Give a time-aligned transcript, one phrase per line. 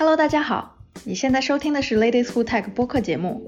[0.00, 3.42] Hello，大家好，你现在收听的是 Ladies Who Tech 播客节目。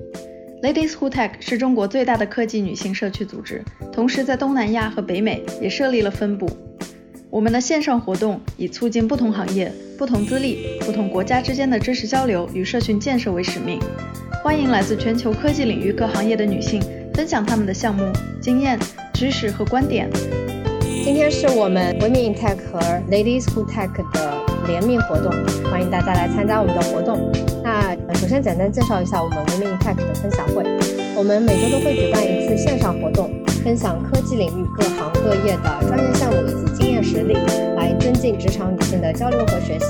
[0.62, 6.46] Ladies Who Tech 是中国最大的科技女性社区组织，同时在东南亚和北美也设立了分部。
[7.30, 13.80] 我们的线上活动以促进不同行业、不同资历、不同国家之间的知识交流与社群建设为使命，
[14.44, 16.82] 欢迎来自全球科技领域各行业的女性
[17.14, 18.04] 分享她们的项目
[18.42, 18.78] 经验、
[19.14, 20.06] 知识和观点。
[21.02, 22.78] 今天是我们 Women in Tech 和
[23.10, 24.04] Ladies Who Tech 的
[24.66, 25.32] 联名活动，
[25.70, 27.30] 欢迎大家来参加我们的活动。
[27.62, 30.64] 那首先简单介绍一下我们 Women Tech 的分享会，
[31.16, 33.30] 我们每周都会举办一次线上活动，
[33.64, 37.34] 分享科技领域各行各业的专业项目以及经验实例，
[37.76, 39.86] 来增进职场女性的交流和学习。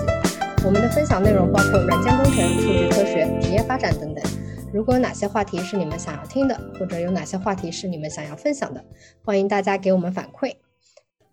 [0.64, 4.24] 我们的分享内容包括软件工程、数据科学、职业发展等等。
[4.72, 8.82] 如果有哪些话题是你们想要听的，或者有哪些话题是你们想要分享的，
[9.24, 10.54] 欢迎大家给我们反馈。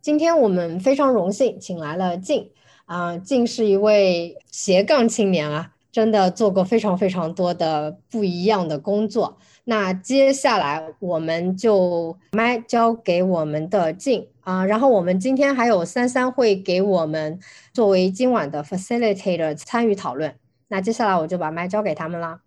[0.01, 2.49] 今天我们非常荣幸请来了静
[2.90, 9.37] 啊，静是一位斜杠青年啊，真的做过非常非常多的不一样的工作。
[9.65, 17.40] 那接下来我们就麦交给我们的静啊，然后我们今天还有三三会给我们
[17.71, 20.34] 作为今晚的 facilitator 参与讨论。
[20.70, 22.40] 那接下来我就把麦交给他们了。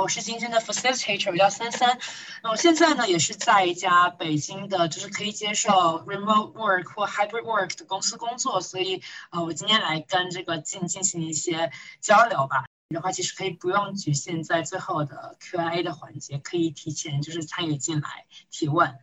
[0.00, 1.98] 我是今天的 facilitator，我叫三三。
[2.42, 5.70] 那我现在呢，也是在一家北京的，就是可以接受
[6.06, 12.64] remote work 或 hybrid work 的公司工作，所以呃，我今天来跟这个进进行一些交流吧。
[12.90, 18.96] 的话，其实可以不用局限在最后的 Q&A 的环节，可以提前就是参与进来提问。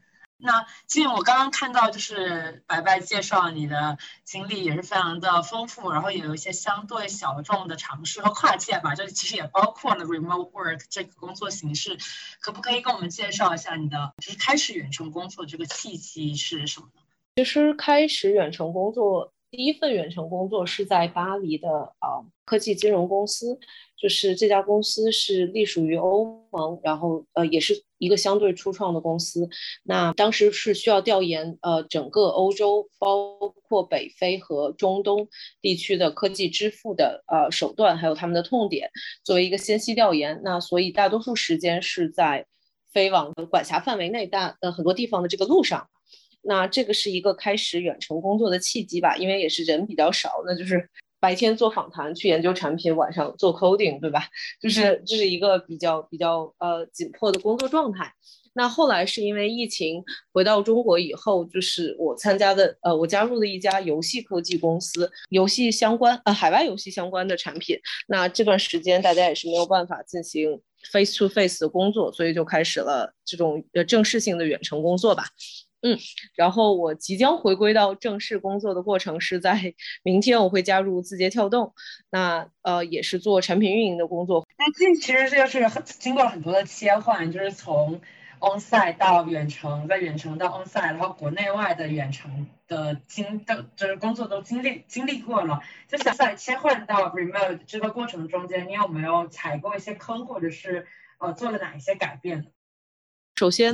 [0.44, 11.97] 那进，我刚刚看到就是白白介绍你的经历也是非常的丰富，然后也有一些相对小众的尝试和跨界吧，这其实也包括了 remote work 这个工作形式，
[12.41, 17.02] 可不可以跟我们介绍一下你的就是开始远程工作这个契机是什么呢？
[17.38, 19.33] 其实开始远程工作。
[19.55, 23.59] 第一份远程工作是在巴黎的啊科技金融公司，
[23.95, 29.47] 就是这家公司是隶属于欧盟，然后呃也是一个相对初创的公司。
[29.83, 33.37] 那当时是需要调研呃整个欧洲，包
[33.67, 35.27] 括北非和中东
[35.61, 38.89] 地区的科技支付的呃手段，还有他们的痛点，
[39.23, 40.42] 作为一个先期调研。
[40.43, 42.47] 那所以大多数时间是在
[42.92, 45.87] 飞往管辖范围内大呃很多地方的这个路上。
[46.43, 50.89] 那这个是一个开始远程工作的契机吧，因为也是人比较少，那就是
[51.20, 54.27] 白天做访谈去研究产品，晚上做 coding，对吧？
[54.61, 58.14] 就是这是一个比较比较呃紧迫的工作状态。
[58.55, 67.80] 那后来是因为疫情回到中国以后，就是我参加的呃我加入了一家游戏科技公司，游戏相关呃海外游戏相关的产品。
[68.08, 70.61] 那这段时间大家也是没有办法进行
[70.92, 75.23] face to face 的工作，所以就开始了这种呃正式性的远程工作吧。
[75.83, 75.99] 嗯，
[76.36, 81.73] 然后我即将回归到正式工作的过程是在 明天，我会加入字节跳动，
[82.10, 84.48] 那呃也是做产品运营的工作。
[84.58, 87.99] 那这其实就是很经过了很多的切换，就是从
[88.39, 95.61] onsite 到远程，在远程到 onsite，然后国内外的远程的经的就是工作都经历经历过了。
[95.89, 100.88] 就想在切换到 remote 这个过程中间，你有没有踩过一些坑，或者是
[101.20, 102.48] 呃做了哪一些改变？
[103.36, 103.73] 首先，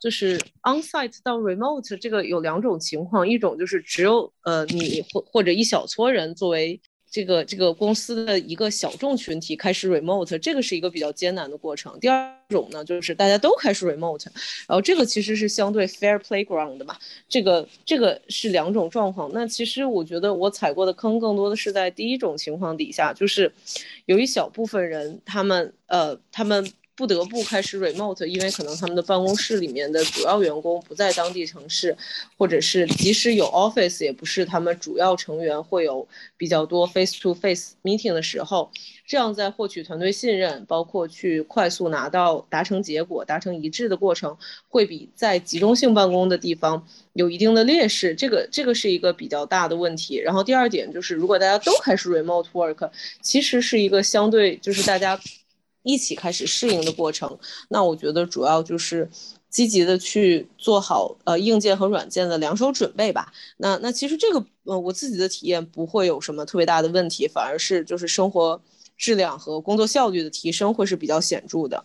[0.00, 11.98] 就是 onsite 到 remote 这个有两种情况，一种就是只有呃你或或者一小撮人作为这个这个公司的一个小众群体开始 remote，这个是一个比较艰难的过程。
[12.00, 14.26] 第二种呢，就是大家都开始 remote，
[14.66, 16.96] 然后这个其实是相对 fair playground 的嘛，
[17.28, 19.30] 这个这个是两种状况。
[19.32, 23.50] 那其实我觉得我踩过的坑更多的是在第一种情况底下，就是
[24.06, 26.68] 有一小部分人，他们呃他们。
[26.96, 31.94] 不得不开始 remote，因为可能他们的办公室里面的主要员工不在当地城市，
[32.38, 36.08] 或者是即使有 office，也不是他们主要成员会有
[36.38, 38.70] 比较多 face to face meeting 的时候，
[39.06, 44.34] 这样在获取团队信任，包括去快速拿到达成结果、达成一致的过程，
[44.70, 46.82] 会比在集中性办公的地方
[47.12, 48.14] 有一定的劣势。
[48.14, 50.16] 这个这个是一个比较大的问题。
[50.16, 52.90] 然后第二点就是，如果大家都开始 remote work，
[53.20, 55.20] 其实是一个相对就是大家。
[55.86, 57.38] 一起开始适应的过程，
[57.68, 59.08] 那我觉得主要就是
[59.48, 63.32] 积极的去做好呃硬件和软件的两手准备吧。
[63.58, 68.60] 那那其实这个呃我自己的体验不会有什么特别大的问题，反而是就是生活
[68.96, 71.84] 质量和工作效率的提升会是比较显著的。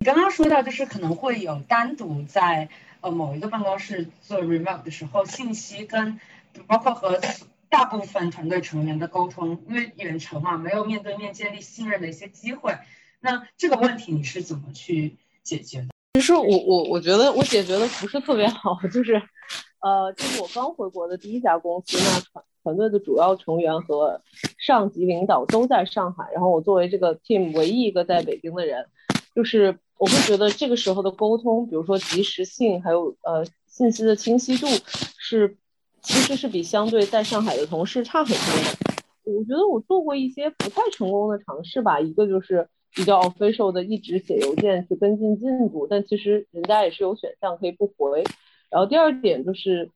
[0.00, 2.70] 你刚刚说到就是可能会有单独在
[3.02, 6.18] 呃某一个办公室做 remote 的时候，信息跟
[6.66, 7.20] 包括和
[7.68, 12.74] 大部分团队成员的沟通，因为远程嘛，没有面对面建立信任的一些机会。
[13.22, 15.88] 那这个问题你是怎么去解决的？
[16.14, 19.14] 其实我我我觉得我解决的不是特别好，就是，
[19.80, 24.20] 呃，就是我刚回国的第一家公司，那团团队的主要成员和
[24.58, 28.86] 上级领导都在上海，然后我作为这个 team 唯一一个在北京的人，
[29.34, 34.66] 就是我会觉得这个时候的沟通，比如说及时性，还有呃信息的清晰度，
[35.18, 35.56] 是
[36.02, 38.78] 其实是比相对在上海的同事差很多的。
[39.24, 48.22] 我觉得我做过一些不太成功的尝试吧，一个就是比较 official 的，一直写邮件去跟进进度，但其实人家也是有选项可以不回。
[48.70, 49.90] 然后第二点就是，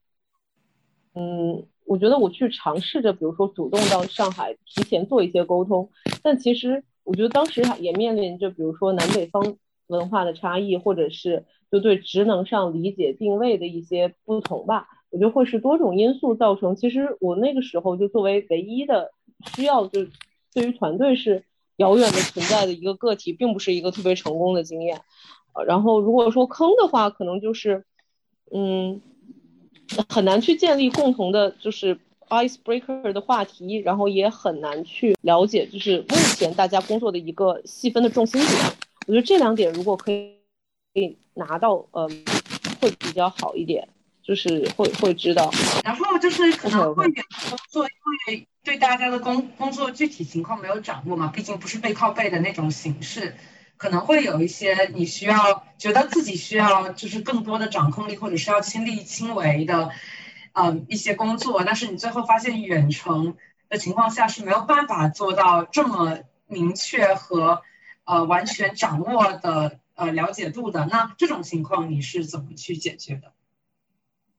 [1.13, 5.89] 嗯，我觉得我去尝试着，比如说主动到上海提前做一些沟通，
[6.21, 9.57] 但其实我觉得当时也面临着，比如说南北方
[9.87, 14.87] 文化的差异，或者是就对职能上理解定位的一些不同吧。
[15.09, 16.75] 我觉得会是多种因素造成。
[16.75, 19.11] 其实我那个时候就作为唯一的
[19.55, 20.05] 需要，就
[20.53, 21.45] 对于团队是
[21.77, 25.01] 遥远的存在的一个个体，并不是一个特别成功的经验。
[25.53, 27.85] 呃，然后如果说坑的话，可能就是。
[28.49, 29.01] 嗯，
[30.07, 38.53] 很难去建立共同的，就是 icebreaker 的话题，然后也很难去了解，就是目前大家工作的一个细分的重心点。
[39.05, 40.31] 我觉得这两点如果可以
[40.93, 42.07] 可以拿到，嗯，
[42.79, 43.85] 会比较好一点，
[44.27, 45.49] 就是会会知道。
[45.85, 53.35] 然后就是可能会远工作，因为对大家的工工作具体情况没有掌握嘛，毕竟不是背靠背的那种形式。
[53.77, 59.91] 可能会有一些你需要觉得自己需要就是更多的掌控力，或者是要亲力亲为的，
[60.53, 63.37] 嗯，一些工作，但是你最后发现远程
[63.69, 67.61] 的情况下是没有办法做到这么明确和
[68.03, 70.87] 呃完全掌握的呃了解度的。
[70.87, 73.31] 那这种情况你是怎么去解决的？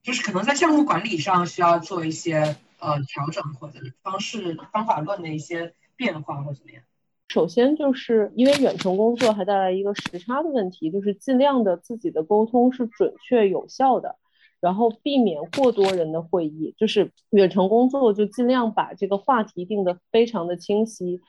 [0.08, 6.82] 就是可能在项目管理上需要做一些呃调整，或者方式方法论的一些变化，或怎么样？
[7.28, 14.16] 首先就是因为远程工作还带来一个时差的问题，就是尽量的自己的沟通是准确有效的，
[14.60, 16.74] 然后避免过多人的会议。
[16.78, 21.20] 就是远程工作就尽量把这个话题定得非常的清晰，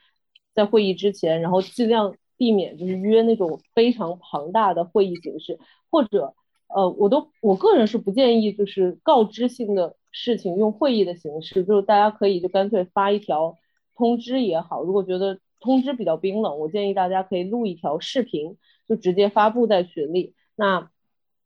[0.56, 5.60] 在会议之前，然后尽量避免就是约那种非常庞大的会议形式，
[5.92, 6.34] 或者
[6.74, 13.58] 呃，我都我个人是不建议就是告知性的事情用会议的形式，就是大家可以就干脆发一条
[13.96, 15.40] 通知也好，如果觉得。
[15.62, 18.56] 通知比较冰冷，我建议大家可以录一条视频，
[18.88, 20.34] 就直接发布在群里。
[20.56, 20.90] 那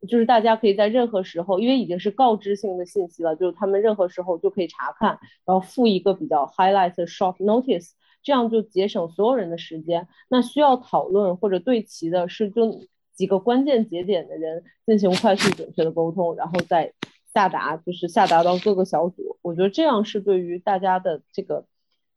[0.07, 10.07] 就是大家可以在任何时候，因为已经是告知性的信息了，就是他们任何时候就可以查看，然后附一个比较 highlight short notice，这样就节省所有人的时间。
[10.29, 12.81] 那需要讨论或者对齐的是就
[13.13, 16.93] 几个关键节点的人进行快速准确的沟通，然后再
[17.33, 19.37] 下达，就是下达到各个小组。
[19.41, 21.65] 我觉得这样是对于大家的这个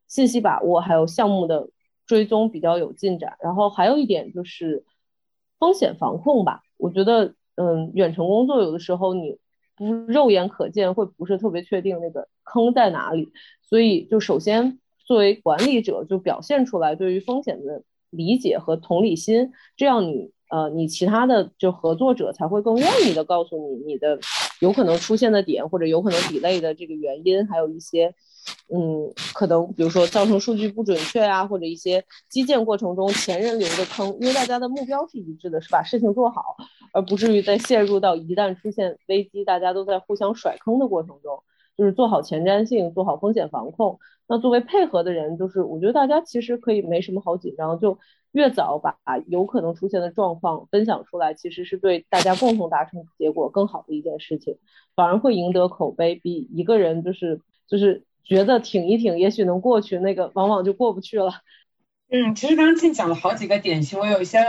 [0.08, 1.70] 信息把握还有项目的。
[2.06, 4.84] 追踪比较有进展，然后还有一点就是
[5.58, 6.62] 风险防控吧。
[6.76, 9.40] 我觉得，嗯，远程工作有的时候你
[9.74, 13.32] 不肉眼可见，会不是特别确定那个坑在哪里。
[13.60, 24.18] 所以，就首先作为管理者，就表现出来对于风险的理解和同理心，这样你，呃，你其他的就合作者才会更愿意的告诉你你的
[24.60, 28.14] 有可能出现的点，或者有可能 delay 的这个原因，还有一些。
[28.72, 36.56] 嗯，可能比如说造成数据不准确啊，或者一些基建过程中前人留的坑，因为大家的目标是一致的，是把事情做好，
[36.92, 41.42] 而不至于在陷入到一旦出现危机，大家都在互相甩坑的过程中，
[41.76, 43.98] 就是做好前瞻性，做好风险防控。
[44.28, 47.98] 那作为配合的人，就是我觉得大家其实可以没什么好紧张，就
[48.36, 54.58] 越早把有可能出现的状况分享出来，其实是对大家共同达成结果更好的一件事情，
[54.94, 58.04] 反而会赢得口碑，比一个人就是就是。
[58.28, 61.30] 觉得挺一挺，也许能过去，那个往往就过不去了。
[62.10, 64.40] 嗯，其实刚刚静讲了好几个点，其实我有一些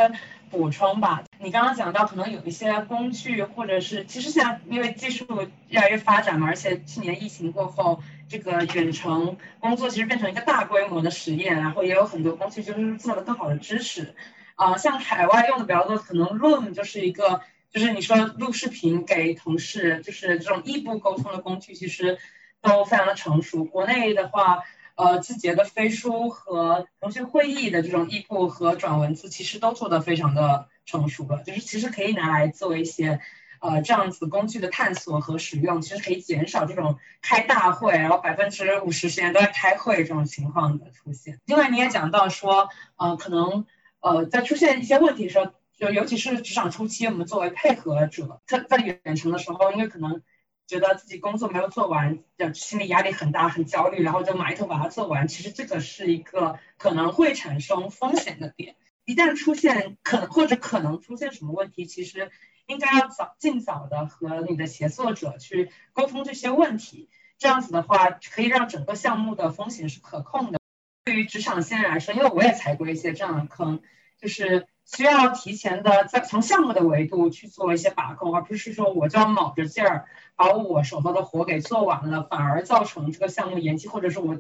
[0.50, 1.24] 补充吧。
[1.40, 5.28] 你刚刚讲到，可能有一些工具，或者是其实现在因为技术
[5.70, 8.00] 越来越发展嘛，而且去年疫情过后，
[8.30, 14.16] 这个远程工作其实变成一个大规模的实验，然后也有很多工具就是做了更好的支持。
[14.56, 17.42] 啊，像海外用的比较多，可能 Room 就是一个，
[17.72, 22.18] 就是你说录视频给同事，就是这种异步沟通的工具，其实。
[22.60, 23.66] 都非常的成熟。
[23.66, 24.64] 国内的话，
[24.96, 31.44] 呃，字节的飞书和腾讯会议的这种异步和转文字，其实都做得非常的成熟了。
[31.44, 33.22] 就是其实可以拿来做一些，
[33.60, 41.40] 呃，这样子工具的探索和使用，其实可以减少这种开大会，然后百分之五十时间都在开会这种情况的出现。
[41.46, 43.66] 另外，你也讲到说，呃，可能，
[44.00, 50.22] 呃，在出现一些问题的时候，就尤其是职场初期，我们作为配合者，在在远程的时候，因为可能。
[50.70, 55.26] 觉得自己工作没有做完，就心理压力很大，很焦虑，然后就埋头把它做完。
[55.30, 58.76] 其实这个是一个可能会产生风险的点。
[59.06, 62.32] 一旦出现可能或者可能出现什么问题，其实
[62.68, 67.10] 应该要早尽早的和你的协作者去沟通这些问题。
[67.38, 70.60] 这样子的话可以让整个项目的风险是可控的。
[71.06, 73.82] 对于职场新人来说，因为我也踩过一些这样的坑，
[74.20, 80.06] 就是需要提前的在从项目的维度去做一些把控，而不是说我就要卯着劲儿
[80.36, 84.40] 把我手头的活给做完了，反而造成这个项目延期，或者是我。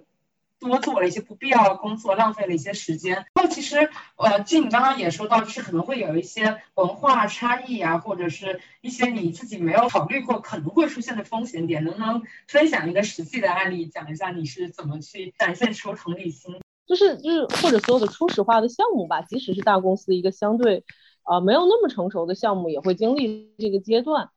[0.59, 3.15] 多做了一些不必要的工作，浪费了一些时间。
[3.35, 16.59] 然后其实，呃，就你刚刚也说到，是可能会有一些文化差异啊，或者是一些你自己没有考虑过可能会出现的风险点，能不能分享一个实际的案例，讲一下你是怎么去展现出同理心？
[16.87, 20.83] 就是就是，或者所有的初始化的项目吧，即使是大公司一个相对，
[21.23, 24.29] 啊，没有那么成熟的项目，也会经历这个阶段。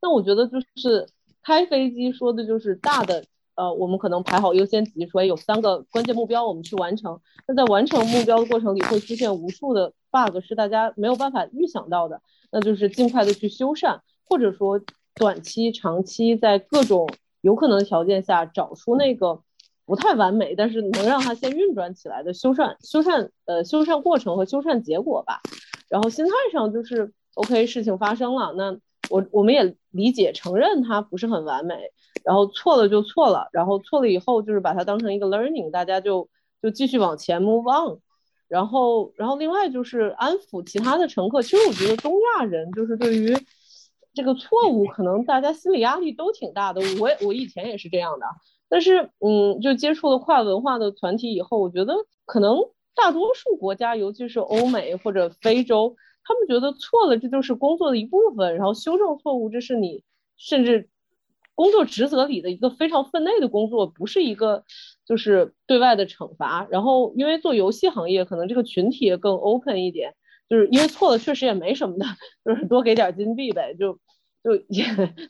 [0.00, 1.08] 那我觉得就是
[1.42, 3.24] 开飞机说的就是大的。
[3.58, 7.20] 呃，我们可能排好优先级，说有三个关键目标，我们去完成。
[7.48, 12.22] 那在完成目标的过程里，会出现无数的 bug，是大家没有办法预想到的。
[12.52, 14.80] 那就是尽快的去修缮，或者说
[15.16, 17.10] 短期、长期在各种
[17.40, 19.42] 有可能的条件下，找出那个
[19.84, 25.40] 不太完美，但是能让它先运转起来的修缮、修缮呃修缮过程和修缮结果吧。
[25.88, 28.78] 然后心态上就是 OK，事情发生了，那
[29.10, 31.74] 我我们也理解承认它不是很完美。
[32.28, 36.28] 然后错了就错了，然后错了以后就是把它当成一个 learning，大家就
[36.60, 37.98] 就继续往前 move on。
[38.48, 41.40] 然后，然后另外就是安抚其他的乘客。
[41.40, 43.34] 其实我觉得东亚人就是对于
[44.12, 46.82] 这个错误，可能大家心理压力都挺大的。
[47.00, 48.26] 我我以前也是这样的，
[48.68, 51.94] 但是嗯，就接触了跨文化的团体以后，我觉得
[52.26, 52.58] 可能
[52.94, 60.04] 大多数国家，尤其是欧美或者非洲，他们觉得错了这就是工作的一部分，然后修正错误这是你
[60.36, 60.90] 甚至。
[61.58, 64.62] 工作职责里的一个非常分内的工作，不是一个
[65.04, 66.64] 就是对外的惩罚。
[66.70, 70.14] 然后，因为做游戏行业，可能这个群体也更 open 一点，
[70.48, 72.06] 就是因为错了确实也没什么的，
[72.44, 73.98] 就是多给点金币呗，就
[74.44, 74.84] 就也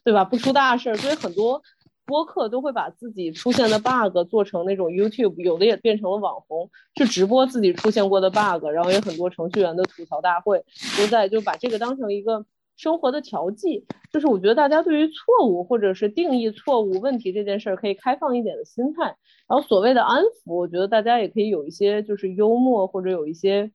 [0.05, 0.23] 对吧？
[0.23, 0.97] 不出大事儿。
[0.99, 1.63] 所以很多
[2.05, 10.63] 播客都会把自己出现的 bug 做成那种 YouTube，有的也变成了网红，去直播自己出现过的 bug，然后也很多程序员的吐槽大会
[10.99, 12.45] 都在就把这个当成一个。
[12.79, 19.17] 生活的调剂，就是我觉得大家对于错误或者是定义错误问题这件事儿，可以开放一点的心态。
[19.49, 23.69] 然后所谓的安抚，我觉得大家也可以有一些就是幽默或者有一些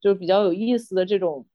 [0.00, 1.46] 就是比较有意思的这种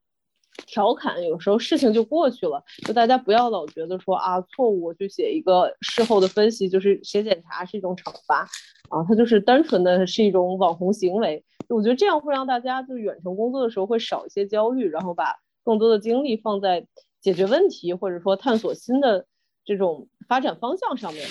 [0.68, 1.24] 调侃。
[1.28, 8.48] 有时候事情就过去了，就大家不要老觉得说啊错误我去写一个事后的分析，就是写检查是一种惩罚
[8.90, 11.44] 啊，它就是单纯的是一种网红行为。
[11.68, 15.36] 我觉得这样会让大家就远程工作的时候会少一些焦虑，然后把。
[15.64, 16.86] 更多的精力放在
[17.20, 19.26] 解决问题，或者说探索新的
[19.64, 21.28] 这种发展方向上面。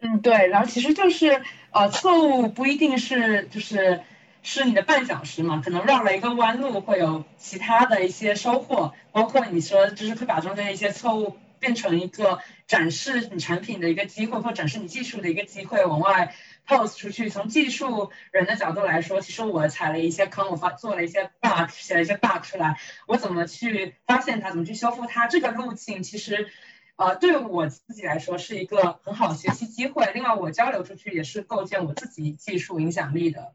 [0.00, 0.48] 嗯，对。
[0.48, 4.00] 然后其实就是呃，错误不一定是就是
[4.42, 8.92] 是你的绊脚石嘛，可能绕了一个弯路会有其他的一些收获。
[9.12, 16.34] 包括你说就是会把中间一些错误变成一个展示你产品的一个机会，或展示你技术的一个机会，往外。
[16.66, 26.48] Pose 出去，从技术人的角度来说，其实我踩了一些坑，我发做了一些 bug，写了一些 bug 出来，我怎么去发现它，怎么去修复它，这个路径其实，
[26.96, 30.10] 呃，对我自己来说是一个很好的学习机会。
[30.14, 33.54] 另外，我交流出去也是构建我自己技术影响力的。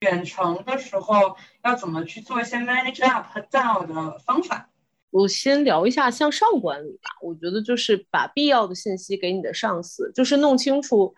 [0.00, 4.68] 远程的时候要怎么去做一些 manage up 和 down 的方法？
[5.10, 7.10] 我先聊一下向上管理吧。
[7.22, 11.14] 我觉得就是把必要的信息给你的上司，就是弄清楚。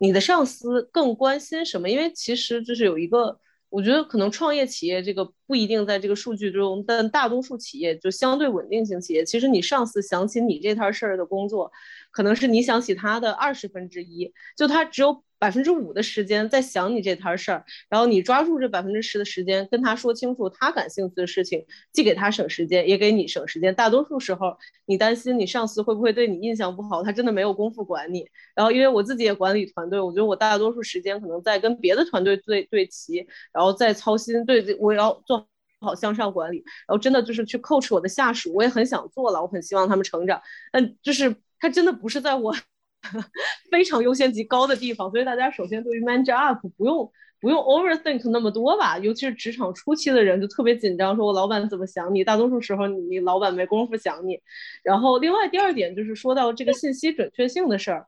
[0.00, 1.88] 你的上司更关心什么？
[1.88, 3.38] 因为其实就是有一个，
[3.68, 11.70] 我觉得可能创业企业这个不一定在这个数据中，但大多数企业就相对稳定型企业，其实你上司想起你这摊事儿的工作，
[12.10, 15.22] 可能是你想起他的二十分之一，就他只有。
[15.40, 23.74] 百分之五的时间在想你这摊事儿，然后你抓住这百分之十的时间跟他说清楚他感兴趣的事情，既给他省时间，也给你省时间。
[23.74, 24.54] 大多数时候，
[24.84, 28.28] 你担心你上司会不会对你印象不好，他真的没有功夫管你。
[28.54, 35.48] 然后，因为我自己也管理团队，我觉得我大多数时间可能在跟别的团队对对齐，然后再操心对我要做
[35.80, 36.58] 好向上管理。
[36.86, 40.42] 然后真的就是去 coach 我的下属，我也很想做了，我很希望他们成长。
[40.70, 42.54] 但就是他真的不是在我。
[43.70, 52.22] 非常优先级高的地方，所以大家首先对于 manage up 不用不用 overthink 那么多吧，尤其是职场初期的人就特别紧张，说我老板怎么想你？
[52.22, 54.38] 大多数时候你老板没工夫想你。
[54.82, 58.06] 然后另外第二点就是说到这个信息准确性的事儿，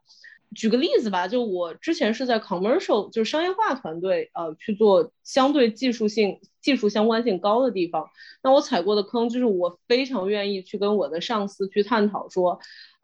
[0.53, 8.07] 举个例子吧，就我之前是在 commercial 就是商业化团队呃去做相对技术性技术相关性高的地方，
[8.43, 12.59] 那我踩过的坑就是我非常愿意去跟我的上司去探讨说，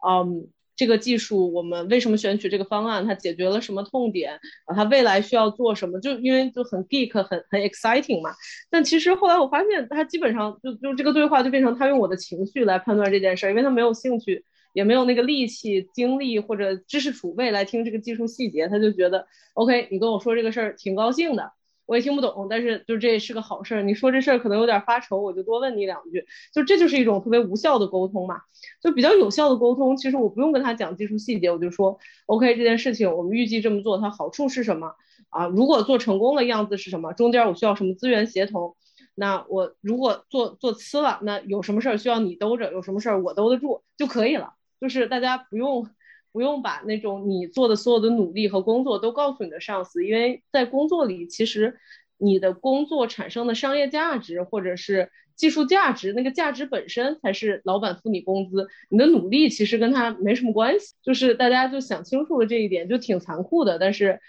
[0.08, 0.48] 嗯。
[0.80, 3.06] 这个技术我们为什么选取这个方案？
[3.06, 4.32] 它解决了什么痛点？
[4.64, 6.00] 啊，它未来需要做什么？
[6.00, 8.30] 就因为就很 geek，很很 exciting 嘛。
[8.70, 21.52] 但其实后来我发现，他基本上就就这个对话就变成他用我的情绪来判断这件事，因为他没有兴趣也没有那个力气、精力或者知识储备来听这个技术细节，他就觉得 OK，你跟我说这个事儿挺高兴的，
[21.90, 23.82] 我也听不懂，但是就这是个好事儿。
[23.82, 28.42] 你说这事儿可能有点发愁，我就多问你两句，就这就是一种特别无效的沟通嘛。
[28.80, 34.94] 就比较有效的沟通，其实我不用跟他讲技术细节，我就说 OK，这件事情我们预计这么做，它好处是什么
[35.30, 35.48] 啊？
[35.48, 37.12] 如果做成功的样子是什么？
[37.12, 38.76] 中间我需要什么资源协同？
[39.16, 42.70] 那我如果做做呲了，那有什么事儿需要你兜着？
[42.72, 44.52] 有什么事儿我兜得住就可以了。
[44.80, 45.88] 就是大家不用
[46.32, 51.78] 不用把那种你做的所有的努力和工作都告诉你的上司，因为在工作里，其实
[52.16, 60.94] 你的工作产生的商业价值或者是技术价值，那个价值本身才是老板付你工资，你的努力其实跟他没什么关系。
[61.02, 64.20] 就是大家就想清楚了这一点，就挺残酷的，但是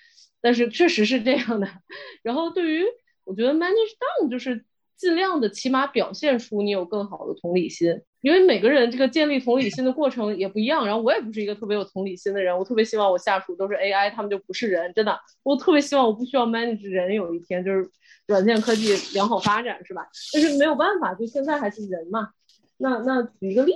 [0.42, 1.68] 但是确实是这样的。
[2.24, 2.84] 然后对于
[3.24, 4.66] 我觉得 manage down 就是。
[4.98, 10.86] 尽量的起码表现出你有更好的同理心，因为每个人这个建立同理心的过程也不一样。
[10.86, 15.20] 然后我也不是一个特别有同理心的人，我特别希望我下属都是 AI，他们就不是人，真的。
[15.44, 17.90] 我特别希望我不需要 manage 人，有一天就是
[18.28, 20.08] 软件科技良好发展，是吧？
[20.34, 22.30] 但是没有办法，就现在还是人嘛。
[22.78, 23.74] 那那举一个例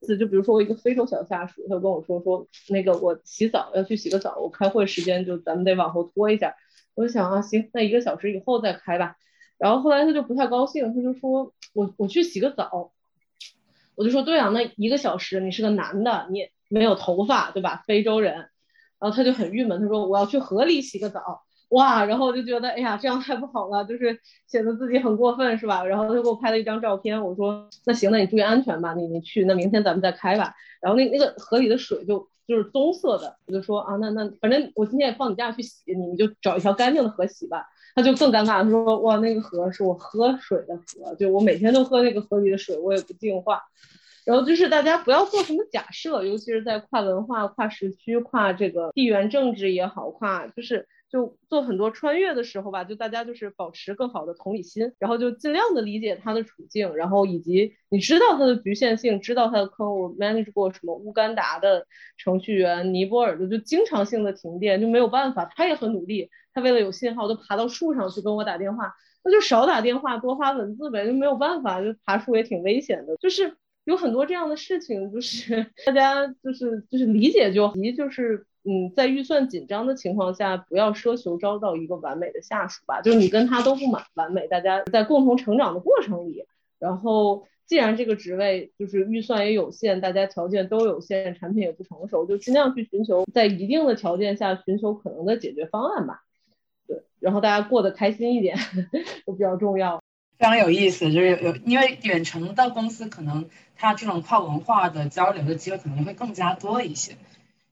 [0.00, 6.54] 子，就比如说我一个非洲小下属，他跟我说说那个我洗澡要去洗个澡，我开会时间就咱们得往后拖一下。
[6.94, 9.16] 我就想啊，行，那一个小时以后再开吧。
[9.58, 12.92] 然后后来他就不太高兴，他就说我我去洗个澡，
[14.00, 17.84] 我就说对啊，那一个小时你是个男的，你没有头发对吧？
[17.86, 18.34] 非洲人，
[18.98, 25.84] 然后他就很郁闷，他说我要去河里洗个澡，哇，然后我就觉得哎呀这样太不好了，就是显得自己很过分是吧？
[25.84, 30.54] 然后他给我拍了一张照片，我说那行，那你注意安全吧，你你去，那明天咱们再开吧。
[30.80, 37.66] 然后那那个河里的水就就是棕色的，我就说啊那那反正我今天也放你假去洗，你你就找一条干净的河洗吧。
[37.94, 43.62] 他就更尴尬，他说：“哇，那个河是我喝水的河，就我每天都喝那个河里的水，我也不净化。”
[44.24, 50.86] 然后就是大家不要做什么假设，尤其是在跨文化、跨时区、跨这个地缘政治也好，跨就是。
[51.10, 59.98] 就做很多穿越的时候吧，就大家就是保持更好的同理心，然后就尽量的理解他的处境，然后以及你知道他的局限性，知道他的坑。
[59.98, 61.84] 我 manage 过什么乌干达的
[62.16, 68.94] 程序员，尼泊尔的就经常性的停电，就没有办法，他也很努力，他为了有信号都爬到树上去跟我打电话，
[69.24, 78.46] 那就少打电话，多发文字呗，就没有办法，就爬树也挺危险的，就是有很多这样的事情，就是 大家就是就是理解就及就是。
[78.62, 83.00] 嗯，在预算紧张的情况下，不要奢求招到一个完美的下属吧。
[83.00, 86.44] 就是你跟他都不满完美，大家在共同成长的过程里，
[86.78, 96.22] 然后既然这个职位就是预算也有限，大家条件都有限，产品也不成熟，就尽量去寻求在一定的条件下寻求可能的解决方案吧。
[96.86, 98.58] 对，然后大家过得开心一点
[99.24, 100.02] 都比较重要。
[100.38, 107.14] 非常有意思，就是有有因为远程的公司可能它这种跨文化的交流的机会可能会更加多一些。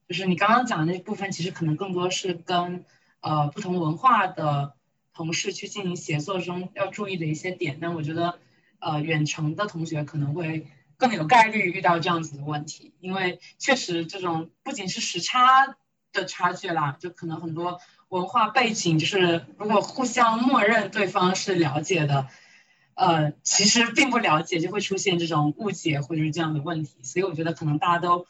[0.08, 2.82] 就是你刚刚讲的那部分，其实可能更多是跟
[3.20, 4.72] 呃不同文化的
[5.12, 7.76] 同事去进行协作中要注意的一些点。
[7.78, 8.38] 但我觉得，
[8.78, 10.66] 呃，远程的同学可能会
[10.96, 15.76] 更有概率遇到这样子的问题，因为确实这种不仅是时差
[16.14, 22.28] 的差距啦，就可能很多文化背景，就是如果互相默认对方是了解的，
[22.94, 26.96] 呃，其实并不了解，就会出现这种误解或者是这样的问题。
[27.02, 28.26] 所以我觉得可能大家都。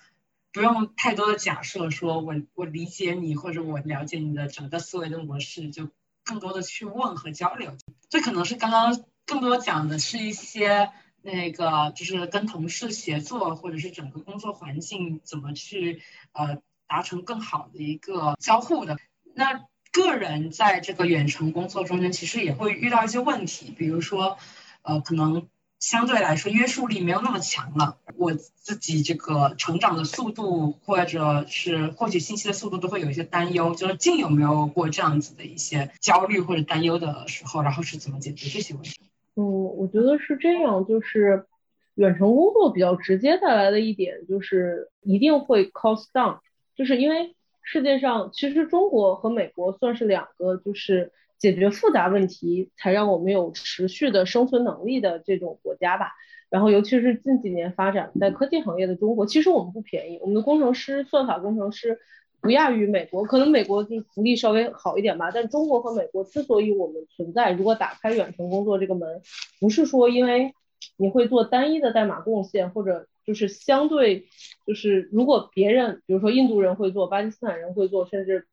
[0.59, 5.89] 不用太多的假设，说我我理解你或者我了解你的整个思维的模式，就
[6.25, 7.77] 更多的去问和交流。
[8.09, 10.91] 这可能是刚刚更多讲的是一些
[11.23, 18.99] 那个，就是跟同事协作，或者是整个工作环境怎么去呃达成更好的一个交互的。
[19.37, 24.39] 那个人在这个远程工作中间，其实也会遇到一些问题，比如说
[24.83, 25.49] 呃可能。
[25.81, 33.75] 相对来说约束力没有那么强了，我自己这个成长的速度或者是获取信息的速度都会有一些担忧。
[33.75, 39.01] 就是近有没有过这样子的一些焦虑或者担忧的时候，然后是怎么解决这些问题？
[39.37, 39.45] 嗯，
[39.77, 41.47] 我觉得是这样，就是
[41.95, 46.41] 远程工作比较直接带来的一点就是一定会 cost down，
[46.75, 51.13] 就是因为世界上其实中国和美国算是两个就是。
[51.39, 56.11] 解决复杂问题，才让我们有持续的生存能力的这种国家吧。
[56.51, 60.19] 然后，尤其是近几年发展在科技行业的中国，其实我们不便宜。
[60.21, 61.99] 我们的工程师、算法工程师
[62.41, 65.31] 不亚于美国，可能美国就福利稍微好一点吧。
[65.31, 69.21] 但中国和美国之所以我们存在，如果打开远程工作这个门，
[69.61, 70.55] 不是说因为
[70.97, 74.27] 你会做单一的代码贡献，或者就是相对
[74.67, 78.47] 就是如果别人，比如说印度人会做，巴基斯坦人会做，甚至。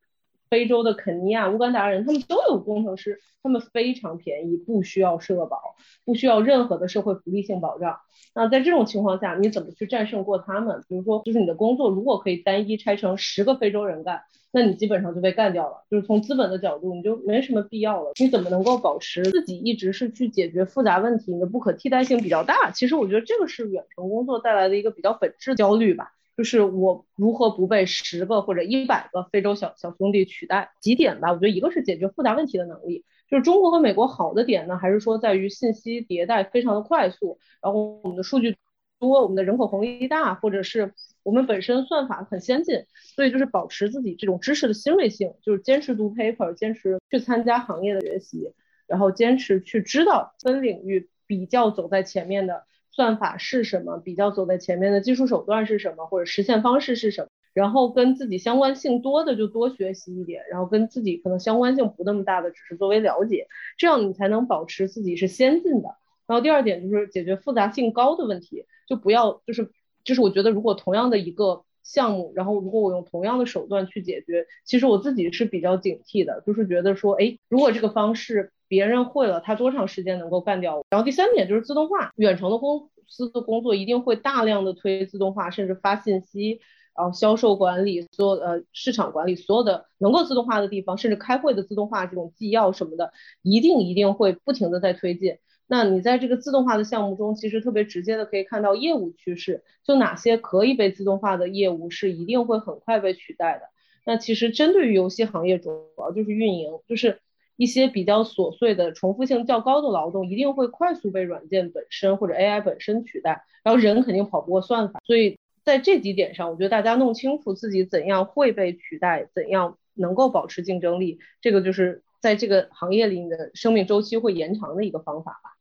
[0.50, 8.00] 非洲的肯尼亚、乌干达人，他们都有工程师，他们非常便宜，不需要社保，不需要任何的社会福利性保障。
[8.34, 10.84] 那在这种情况下，你怎么去战胜过他们？
[10.88, 15.86] 比如说，就是你的工作如果可以单一拆成十个非洲人干，那你基本上就被干掉了。
[15.90, 18.12] 就是从资本的角度，你就没什么必要了。
[18.20, 21.34] 你怎么能够保持自己一直是去解决复杂问题？
[21.34, 22.72] 你的不可替代性比较大。
[22.72, 26.12] 其实我觉得这个是远程工作带来的一个比较本质焦虑吧。
[26.38, 30.72] 就是我如何不被十个或者一百个非洲小小兄弟取代？
[30.82, 38.58] 几点吧，我觉得一个是解决复杂问题的能力，就是中国和美国好的点呢，还是说在于信息迭代非常的快速，然后我们的数据
[39.00, 40.94] 多，我们的人口红利大，或者是
[41.24, 48.54] 我们本身算法很先进，所以就是保持自己这种知识的新锐性，就是坚持读 paper，坚持去参加行业的学习，
[48.88, 52.66] 然后坚持去知道分领域比较走在前面的。
[52.96, 53.98] 算法是什么？
[53.98, 56.06] 比较走在前面的技术手段是什么？
[56.06, 57.28] 或者实现方式是什么？
[57.54, 65.90] 然后跟自己相关性多的就多学习一点，然后跟自己可能相关性不那么大的，只是作为了解，这样你才能保持自己是先进的。
[66.26, 69.70] 然后第二点就是解决复杂性高的问题，就不要就是
[70.06, 78.52] 就是我觉得如果同样的一个项目，然后如果我用同样的手段去解决，其实我自己是比较警惕的，就是觉得说，哎，如果这个方式。
[78.68, 80.86] 别人会了，他多长时间能够干掉我？
[80.90, 86.60] 然后第三点就是自动化，远程的公司的工作一定会大量的推自动化，甚至发信息，
[86.98, 95.38] 然后销售管理，所有呃市场管理，所有的能够自动化的地方，甚至开会的自动化这种纪要什么的，一定一定会不停的在推进。
[95.68, 103.70] 那你在这个自动化的项目中，其实特别直接的可以看到业务趋势，就哪些可以被自动化的业务是一定会很快被取代的。
[104.06, 107.20] 那其实针对于游戏行业，主要就是运营，就是。
[107.58, 115.00] 一些比较琐碎的、重复性较高的劳动，一定会快速被软件本身或者 AI 本身取代，然后人肯定跑不过算法。
[115.06, 125.55] 所以在这几点上，我觉得大家弄清楚自己怎样会被取代，怎样能够保持竞争力，这个就是在这个行业里你的生命周期会延长的一个方法吧。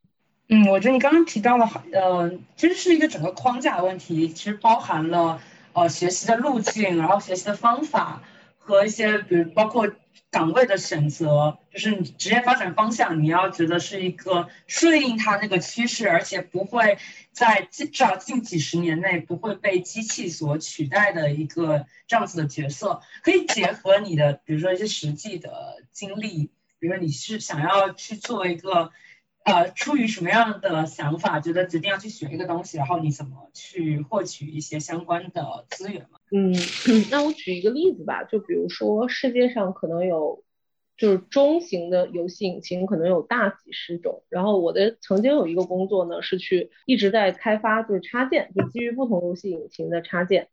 [0.49, 5.41] 嗯，我觉得你刚刚提到的，呃，其实是一个整个框架的问题，其实包含了
[5.73, 8.23] 呃学习的路径，然后学习的方法
[8.59, 9.91] 和一些，比如包括。
[10.31, 16.99] 岗位的选择就是你职业发展方向，你要觉得是一个顺应它那个趋势，而且不会
[17.31, 23.01] 在至少近几十年内不会被机器所取代的一个这样子的角色。
[23.23, 28.91] 可以结合你的，比如说一些实际的经历，比如说你是想要去做一个，
[29.45, 36.19] 呃，出于什么样的想法，觉得决定要去学一个东西，然后你怎么去获取一些相关的资源嘛？
[36.33, 36.55] 嗯，
[37.11, 40.43] 那我举一个例子吧，就比如说世界上可能有，
[40.97, 50.49] 就是中型的游戏引擎可能有大几十种，然后我的曾经有一个工作呢是去一直在开发就是插件，就基于不同游戏引擎的插件。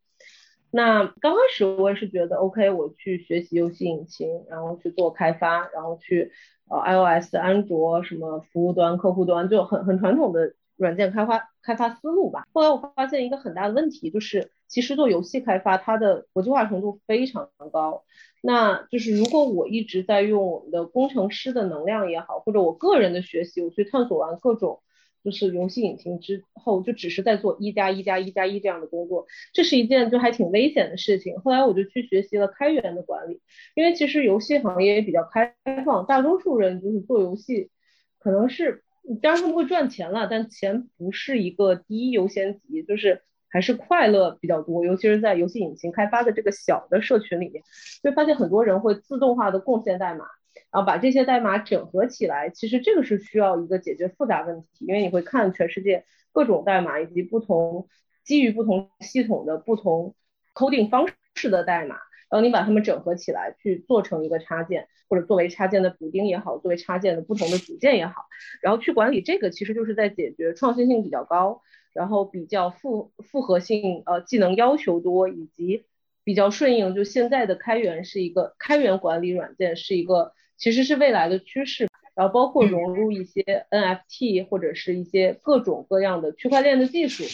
[0.70, 6.32] 那刚开始我也是觉得 OK，我去学习游戏引擎，然后去做开发，然后去
[6.72, 12.46] 呃 iOS、安卓什么服务端、客户端，就很很传统的软件开发开发思路吧。
[12.52, 14.50] 后来我发现一个很大的问题就是。
[14.72, 18.04] 其实做游戏开发，它的国际化程度非常高。
[18.40, 24.80] 那就是如果我一直在用我们的工程师的能量也好，或者我个人的学习，我去探索完各种
[25.24, 31.38] 就是游戏引擎之后，就只是在做一加一加一加一这样的工作，这是一件就还挺危险的事情。
[31.40, 33.40] 后来我就去学习了开源的管理，
[33.74, 35.54] 因为其实游戏行业也比较开
[35.84, 37.70] 放，大多数人就是做游戏，
[38.18, 38.84] 可能是
[39.22, 43.22] 当然他们会赚钱了，但钱不是一个第一优先级，就是。
[43.54, 47.62] 还是快乐比较多，尤其是在游戏引擎开发的这个小的社群里面，
[48.02, 50.24] 就发现很多人会自动化的贡献代码，
[50.70, 52.50] 然后把这些代码整合起来。
[52.50, 57.88] 其实这个是需要一个解决复杂问题，因为你会看全世界各种代码以及不同
[58.24, 60.14] 基于不同系统的不同
[60.54, 61.96] coding 方式的代码，
[62.30, 68.26] 然后你把它们整合起来去做成一个插件，或者作为插件的补丁也好，作为插件的不同的组件也好，
[68.60, 71.62] 然后去管理这个，其实就是在解决创新性比较高。
[71.94, 75.84] 然后比较复复合性，呃，技能要求多，以及
[76.24, 81.88] 比较顺应，就现在的开源是一个开源管理软件是一个，其实是未来的趋势。
[82.14, 87.24] 然后包括融入一些 NFT 或者是一些各种各样的区块链的技术，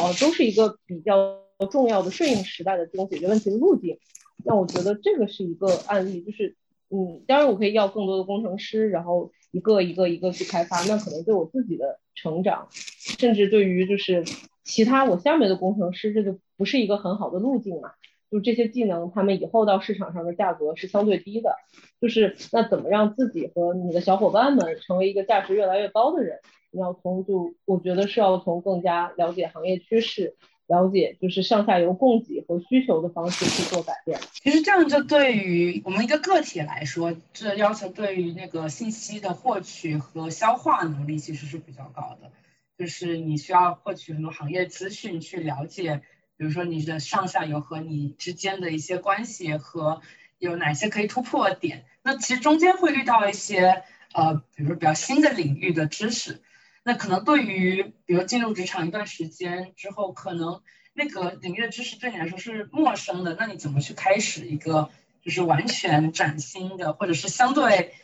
[0.00, 1.38] 呃，都是一个比较
[1.70, 3.98] 重要的顺应时代的这种解决问题的路径。
[4.44, 6.54] 那我觉得这个是一个案例，就是，
[6.90, 11.98] 嗯，当然我可以要更多的工程师，然后一个一个一个去开发，那可能对我自己的。
[12.18, 14.24] 成长，甚至对于就是
[14.64, 17.90] 其他我下面的工程师，这就不是一个很好的路径嘛。
[18.30, 21.56] 就这些技能，他们以后到市场上的价格是相对低的。
[22.00, 26.40] 就是那怎么让自己和你的小伙伴们成为一个价值越来越高的人？
[26.70, 30.36] 你要从就我觉得是要从更加了解行业趋势，
[30.66, 34.20] 了解就是上下游供给和需求的方式去做改变。
[34.32, 42.30] 其实这样就对于我们一个个体来说，这要求对于那个信息的获取和消化能力其实是比较高的。
[42.76, 46.02] 就是你需要获取很多行业资讯，去了解，
[46.36, 50.00] 比如说你的上下游和你之间的一些关系和
[50.38, 51.84] 有哪些可以突破点。
[52.02, 56.42] 那其实中间会遇到一些呃，比如说比较新的领域的知识。
[56.82, 64.88] 那可能对于比如进入职场一段时间之后，可能那个领域的知识对你来说是陌生的，那你怎么去开始一个
[65.20, 67.94] 就是完全崭新的，或者是相对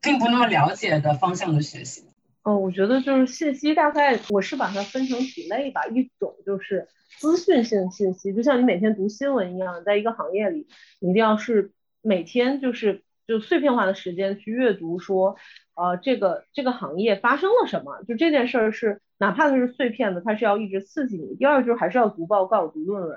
[0.00, 2.04] 并不那么了解的方向的学习？
[2.42, 6.88] 哦，我觉得就是信息大概我是把它分成几类吧，一种就是
[7.20, 10.66] 资讯性信息，就像你每天读新闻一样，在一个行业里，
[10.98, 11.70] 你一定要是
[12.02, 15.36] 每天就是就碎片化的时间去阅读说。
[15.74, 18.02] 呃，这个这个行业发生了什么？
[18.06, 21.34] 就这件事儿是，哪怕它是碎片的，它是要一直刺激你。
[21.36, 23.16] 第二就是还是要读报告、读论文。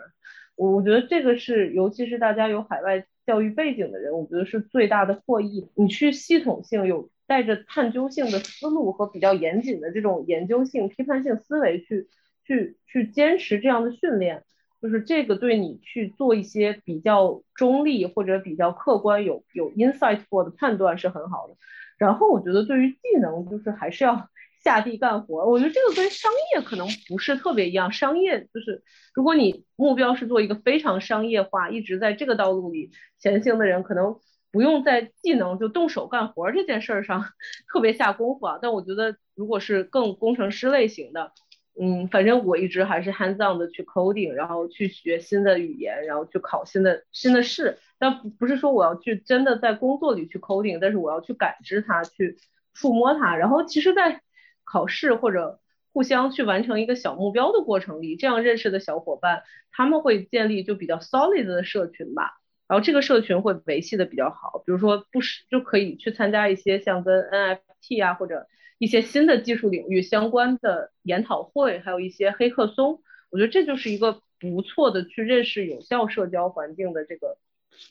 [0.55, 5.67] 我我觉得这个是，尤其是大家有海外教育背景的人，我觉得是最大的获益。
[5.75, 12.07] 你去系统性有带着探究性的思路和比较严谨的这种研究性、批判性思维去
[12.45, 14.43] 去去坚持这样的训练，
[14.81, 21.55] 就是这个对你去做一些比较中立或者比较客观、有有 insightful 的判断是很好的。
[21.97, 24.29] 然后我觉得对于技能，就是还是要
[24.63, 25.45] 下地干活。
[25.45, 27.91] 我觉得这个跟商业可能不是特别一样。
[27.91, 28.81] 商业就是，
[29.13, 34.19] 如果你目标是做一个非常商业化，一直在这个道路里前行的人，可能
[34.51, 37.25] 不用在技能就动手干活这件事儿上
[37.71, 38.59] 特别下功夫啊。
[38.61, 41.31] 但我觉得，如果是更工程师类型的，
[41.79, 47.79] 嗯，反正我一直还是 hands on 的去 coding，然后去学新的语言，然后去考新的新的试。
[47.97, 52.37] 但不是说我要去真的在工作里去 coding，但是我要去感知它，去
[52.73, 53.35] 触摸它。
[53.35, 54.21] 然后其实，在
[54.63, 55.59] 考试或者
[55.93, 62.33] 互相去完成一个小目标的过程里，这样认识的小伙伴，他们会建立就比较 solid 的社群吧。
[62.67, 64.61] 然后这个社群会维系的比较好。
[64.63, 68.45] 比如说不是就可以去参加一些像跟 NFT 啊或者。
[68.77, 77.37] 一些新的技术领域相关的研讨会，还有一些黑客松，我觉得这就是一个不错的去认识有效社交环境的这个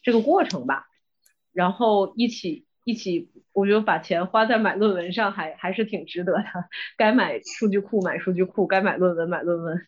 [0.03, 0.87] 这个过程吧。
[1.53, 6.45] 然后一起一起，我觉得把钱花在买论文上还还是挺值得的。
[6.97, 9.87] 该买数据库买数据库，该买论文买论文。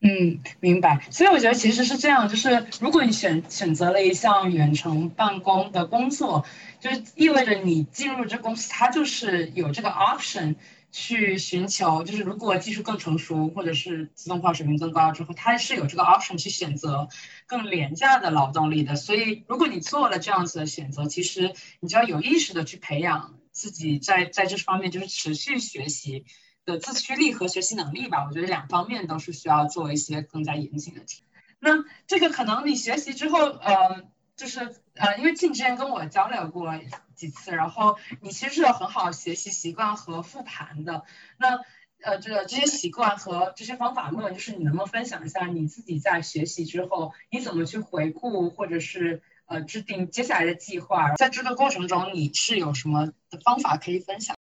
[0.00, 1.00] 嗯，明白。
[1.10, 6.44] 所以我觉得其实是这样，就是如果你选选择了一项远程办公的工作，
[6.80, 10.54] 就意味着你进入这公司，它就是有这个 option
[10.92, 17.08] 去寻求，就是如果技术更成熟或者是自动化水平更高之后，它是有这个 option 去选择
[17.46, 18.96] 更廉价的劳动力的。
[18.96, 26.26] 所以如果你做了这样子的选择，其实你就要有意识的去培养自己在在这方面就是持续学习。
[26.66, 31.22] 的自驱力和学习能力吧，我觉得两方面都是需要做一些更加严谨的题。
[31.58, 34.04] 那这个可能你学习之后，呃，
[34.36, 36.78] 就是呃，因为静之前跟我交流过
[37.14, 41.04] 几次，然后你其实是有很好学习习惯和复盘的。
[41.38, 41.60] 那
[42.02, 51.14] 呃，这个这些习惯和这些方法论，就是你能不能分享一下你自己在学习之后，你怎么去回顾，或者是呃制定接下来的计划？
[51.14, 54.36] 在这个过程中，你是有什么的方法可以分享？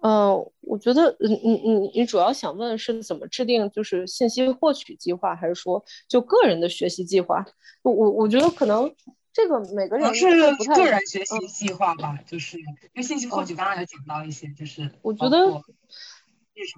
[0.00, 7.44] 呃，我觉得，嗯你你你主要想问是怎么制定就是信息获取计划，还是说就个人的学习计划？
[7.82, 8.94] 我我我觉得可能
[9.32, 10.26] 这个每个人是
[10.74, 15.60] 个人学习计划吧，就是因为信息获取刚刚有讲到一些，就是我觉得。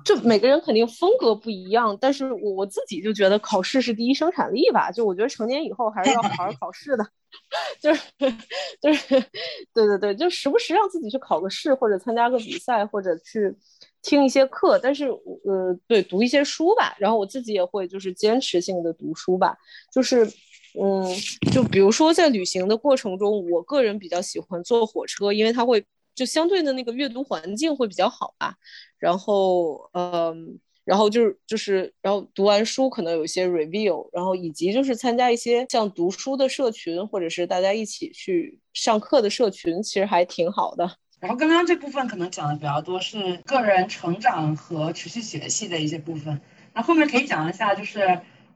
[0.04, 4.92] 就每个人肯定风格不一样，但是我我自己就觉得考试是第一生产力吧。
[4.92, 7.04] 就我觉得成年以后还是要好好考试的，
[7.82, 8.00] 就是
[8.80, 9.20] 就是
[9.74, 13.52] 对对对，就时不时让自己去考个试，或者参加个比赛，或者去
[14.02, 14.78] 听一些课。
[14.78, 16.94] 但是呃，对，读一些书吧。
[16.98, 19.56] 然后我自己也会就是坚持性的读书吧。
[19.92, 20.26] 就是
[20.80, 21.04] 嗯，
[21.52, 25.84] 就比如说在旅行的过程中，我个人比较喜欢坐火车，因为它会。
[26.14, 28.54] 就相对的那个阅读环境会比较好吧，
[28.98, 40.98] 然后，嗯，然后就是就是，然后读完书可能有一些 review，然后以及就是参加一些像读书的社群，或者是大家一起去上课的社群，其实还挺好的。
[41.22, 46.40] 然后刚刚这部分可能讲的比较多是个人成长和持续学习的一些部分，
[46.74, 48.00] 那后面可以讲一下就是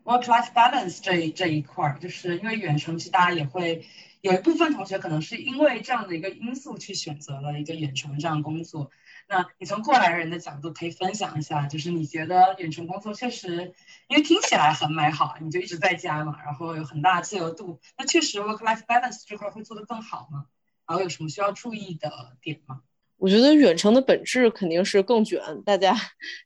[0.02, 3.86] work-life balance 这这一块儿，就是因为远程其实大家也会。
[4.22, 8.90] 有一部分同学可能是因为这样的一个因素去选择了一个远程这样工作。
[9.28, 13.74] 那你从过来人的角度可以分享一下，就是你觉得远程工作确实，
[14.08, 17.78] 因为听起来很美好，你就一直在家嘛，然后有很大的自由度。
[17.96, 20.46] 那确实 work life balance 这块会做得更好吗？
[20.86, 22.80] 然后有什么需要注意的点吗？
[23.18, 25.96] 我觉得远程的本质肯定是更卷，大家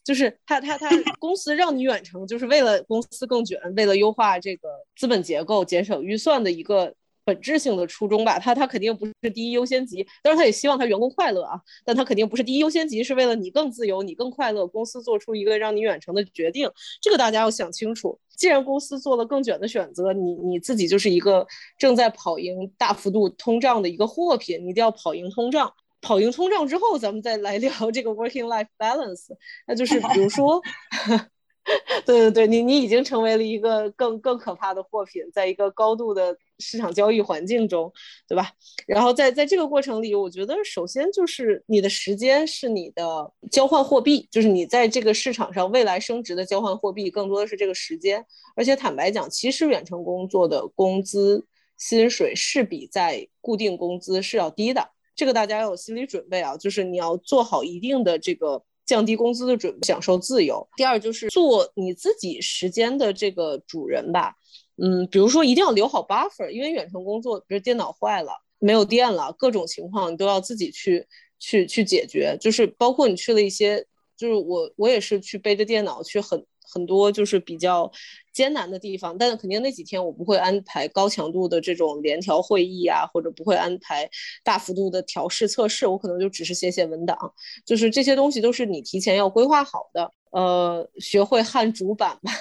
[0.04, 8.38] 就是他他他 公司让你远程，就是为了公司更卷，为了优化这个资本结构、节省预算的一个本质性的初衷吧。
[8.38, 18.18] 他他肯定不是第一优先级，当然他也希望他员工快乐啊，但他肯定不是第一优先级，是为了你更自由，你更快乐，公司做出一个让你远程的决定，这个大家要想清楚。
[18.36, 25.72] 既然公司做了更卷的选择，你你自己就是一个正在跑赢大幅度通胀的一个货品，你一定要跑赢通胀。
[26.02, 29.26] 跑赢通胀之后，咱们再来聊这个 working life balance。
[29.66, 30.58] 那就是比如说，
[32.06, 37.92] 对对对，你你已经成为了一个更更可怕的货品，在一个高度的市场交易环境中，
[38.28, 38.52] 对吧？
[38.86, 48.24] 然后在在这个过程里，我觉得首先就是你的时间是你的交换货币，就是你在这个市场上未来升值的交换货币，更多的是这个时间。
[48.54, 51.44] 而且坦白讲，其实远程工作的工资
[51.78, 54.90] 薪水是比在固定工资是要低的。
[55.16, 60.66] 这个大家要有心理准备啊，就是你要做好一定的这个降低工资的准备，享受自由。
[60.76, 64.34] 第二就是做你自己时间的这个主人吧，
[64.82, 71.06] 嗯，比如说一定要留好 buffer，因为远程工作，比如电脑坏了、没有电了，各种情况你都要自己去
[71.38, 72.36] 去去解决。
[72.40, 73.84] 就是包括你去了一些，
[74.16, 76.44] 就是我我也是去背着电脑去很。
[76.72, 77.90] 很多就是比较
[78.32, 84.08] 艰难的地方，但是肯定那几天我不会安排高强度的这种联调会议啊，或者不会安排
[84.44, 87.18] 大幅度的调试测试，我可能就只是写写文档，
[87.66, 90.12] 就是这些东西都是你提前要规划好的。
[90.30, 92.32] 呃，学会焊主板吧，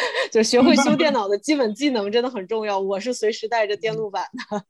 [0.32, 2.78] 就学会修电脑的基本技能真的很重要。
[2.78, 4.64] 我是随时带着电路板的。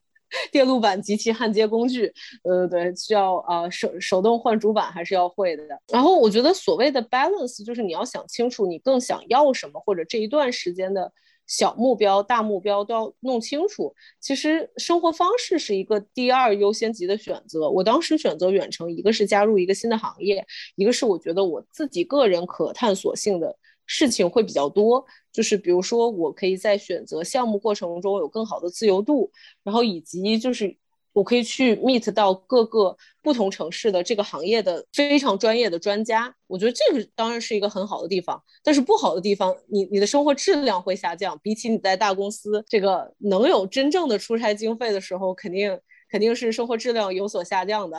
[0.52, 2.12] 电路板及其焊接工具，
[2.44, 5.64] 呃，对，需要啊手手动换主板还是要会的。
[5.90, 11.10] 然后我觉得所谓的 balance 就是你要想清楚你更想要什么，或者这一段时间的
[11.46, 13.94] 小目标、大目标都要弄清楚。
[14.20, 17.70] 其实生活方式是一个第二优先级的选择。
[17.70, 23.56] 我当时选择远程，一个是加入一个新的行业，一个是我觉得我自己个人可探索性的。
[23.88, 29.28] 事情会比较多，就是比如说，我可以在选择项目过程中有更好的自由度，
[29.64, 30.76] 然后以及就是
[31.14, 36.32] 我可以去 meet 到各个不同城市的这个行业的非常专业的专家。
[36.46, 41.36] 我觉得这个当然是一个很好的地方，但是不好的地方，你你的生活质量会下降。
[41.42, 47.98] 比起你在大公司这个能有真正的出差经费的时候，肯定肯定是生活质量有所下降的。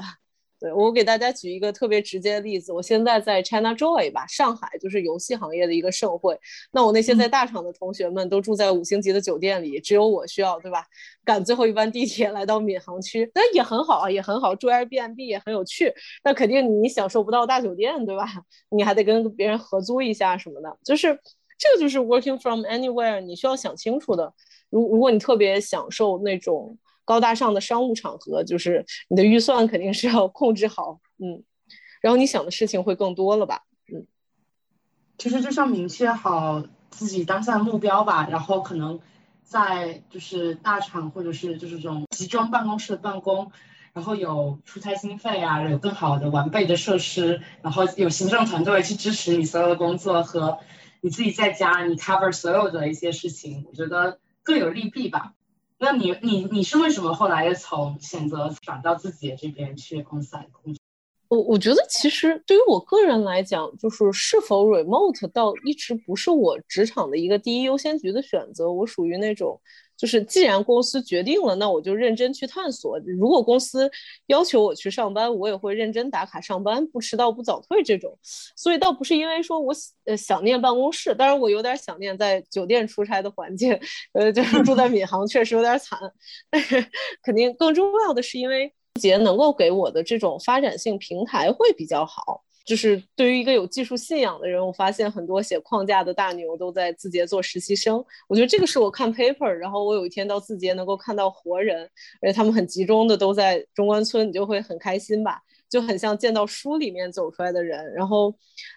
[0.60, 6.38] 对我给大家举一个特别直接的例子，我现在在 China Joy 吧，上海就是游戏行业的一个盛会。
[6.72, 10.86] 那我那些在大厂的同学们都住在五星级的酒店里，只有我需要对吧？
[11.24, 15.94] 赶最后一班地铁来到闵行区，那也很好啊，也很好，住 Airbnb 也很有趣。
[16.26, 18.26] 那肯定你享受不到大酒店对吧？
[18.70, 21.18] 你还得跟别人合租一下什么的，就是
[21.58, 24.34] 这个就是 working from anywhere，你需要想清楚的。
[24.70, 26.78] 如如果你特别享受那种。
[27.10, 31.44] 高大上的商务场合，就是你的预算肯定是要控制好，嗯，
[32.02, 34.06] 然后你想的事情会更多了吧，嗯，
[35.18, 39.00] 其实就是要明确好自己当下的目标吧，然后可能
[39.44, 43.52] 在就是大厂或者是就是这种集中办公室的办公，
[43.92, 50.60] 然后有出差经费啊，有更好的完备的设施，然后有行政团队去支持你所有的工作和
[51.02, 55.34] 你自己在家你 cover 所有的一些事情，我觉得各有利弊吧。
[55.80, 60.80] 那你你你是为什么后来从选择转到自己这边去公司来工作？
[61.30, 68.72] 我我觉得其实对于我个人来讲，就是是否 remote 到一直不是我职场的一个第一优先级的选择。
[68.72, 69.60] 我属于那种。
[70.00, 72.98] 就是既然公司决定了，那我就认真去探索。
[73.00, 73.92] 如果公司
[74.28, 78.18] 要求我去上班，我也会认真打卡上班，不迟到不早退这种。
[78.56, 79.74] 所以倒不是因为说我
[80.06, 83.78] 呃想念办公室，当然我有点想念在酒店出差的环境，
[84.14, 86.00] 呃，就是住在闵行确实有点惨。
[86.50, 86.82] 但是
[87.22, 92.46] 肯定更重要的是，因为节能够给我的这种发展性平台会比较好。
[92.66, 98.04] 就是对于一个有技术信仰的人，我发现很多写框架的大牛都在字节做实习生。
[98.28, 101.90] 我觉得这个是我看 paper，然后我有一天到字节能够看到活人，
[102.22, 107.92] 而且他们很集中的都在中关村，你就会很开心吧，就很像见到书里面走出来的人。
[107.94, 108.32] 然后，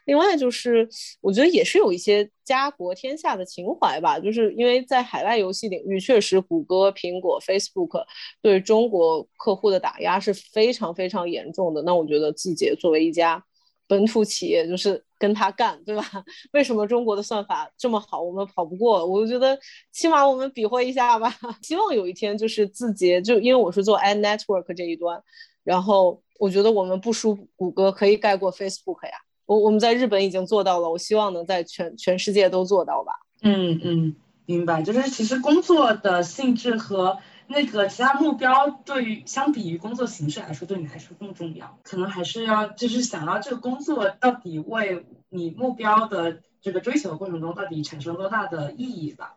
[0.06, 0.88] 另外就是
[1.20, 8.02] 我觉得也是有一些家国天下的情怀吧，就是因为在海外游戏领域，确实谷歌、苹果、Facebook
[8.40, 11.82] 对中国客户的打压是非常非常严重的。
[11.82, 13.44] 那我觉得字节作为一家。
[13.92, 16.02] 本土企业就是跟他干，对吧？
[16.52, 19.04] 为什么中国的算法这么好，我们跑不过？
[19.04, 19.58] 我就觉得
[19.92, 21.30] 起码我们比划一下吧。
[21.60, 25.22] 希望有一天就是字节，就因为我是做 ad network 这一端，
[25.62, 29.12] 然后我觉得我们不输谷歌，可以盖过 Facebook 呀。
[29.44, 33.12] 我我们在日本已经做到了，我希望能在全全世界都做到吧。
[33.42, 34.16] 嗯嗯，
[34.46, 34.80] 明白。
[34.80, 41.78] 就是其实工作的性质和那个其他目标对于相比于工作形式来说，对你来说更重要？
[41.82, 49.36] 可能还是要就是想到这个工作到底为你目标的这个追求过程中到底产生多大的意义吧。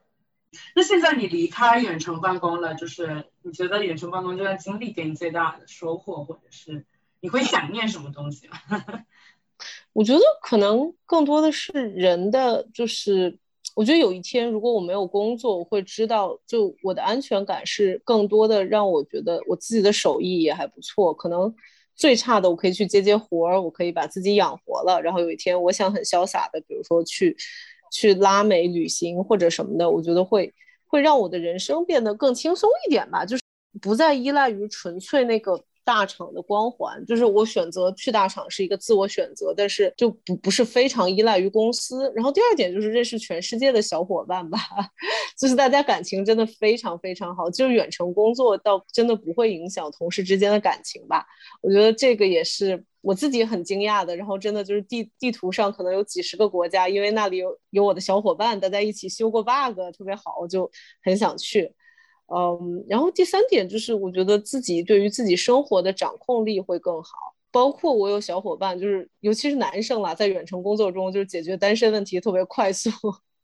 [0.74, 6.86] 那现在你离开远程办公了，就是你觉得远程办公这段经历给你最大的收获，或者是
[7.20, 8.58] 你会想念什么东西吗？
[9.92, 13.38] 我觉得可能更多的是人的，就是
[13.76, 21.14] 我觉得有一天如果我没有工作，我会知道，就我的安全感是更多的让我觉得我自己的手艺也还不错。
[21.14, 21.54] 可能
[21.94, 25.02] 最差的我可以去接接活儿，我可以把自己养活了。
[25.02, 27.36] 然后有一天我想很潇洒的，比如说去
[27.92, 30.54] 去拉美旅行或者什么的，我觉得会
[30.88, 33.44] 会让我的人生变得更轻松一点吧，就是
[33.82, 35.64] 不再依赖于纯粹那个。
[35.86, 42.12] 大厂的光环，就是我选择去大厂是一个自我选择，但是就不不是非常依赖于公司。
[42.16, 44.60] 然后第二点就是认识全世界的小伙伴吧，
[45.40, 51.24] 就是大家感情真的非常非常好，就是远程工作倒真的不会影响同事之间的感情吧。
[51.62, 54.16] 我觉得这个也是我自己很惊讶的。
[54.18, 60.70] 然后真的就是地地图上可能有几十个国家，因为那里有有我的小伙伴，大家一起修过 bug，特别好，我就
[61.04, 61.72] 很想去。
[62.28, 67.36] 嗯，然后第三点就是，我觉得自己对于自己生活的掌控力会更好。
[67.52, 72.90] 包括我有小伙伴，就是尤其是男生啦，在远程工作中，就是解决单身问题特别快速，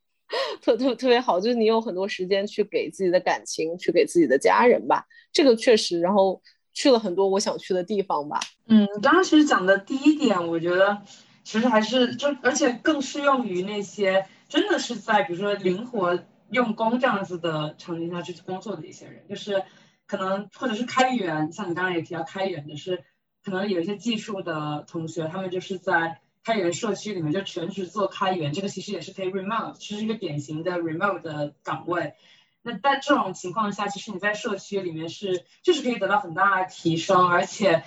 [0.61, 1.39] 特特特别好。
[1.39, 5.05] 就是你有很多时间去给自己的感情，去给自己的家人吧。
[5.31, 6.41] 这个确实，然后
[6.73, 8.39] 去了很多我想去的地方吧。
[8.67, 10.97] 嗯，刚刚其实讲的第一点，我觉得
[11.43, 16.19] 其实还是就，而且更适用于那些真的是在比如说灵活。
[16.51, 19.63] 用工这样子的场景下去工作的一些人，就是
[20.05, 23.05] 可能或者是开源，像你刚刚也提到开源的是，
[23.43, 32.15] 可能有一些技术的同学，他们就是在开源社区里面就全职做开源，这个其实也是可以 remote，其实是一个典型的 remote 的岗位。
[32.61, 37.83] 那在这种情况下，其实你在社区里面是就是可以得到很大的提升，而且，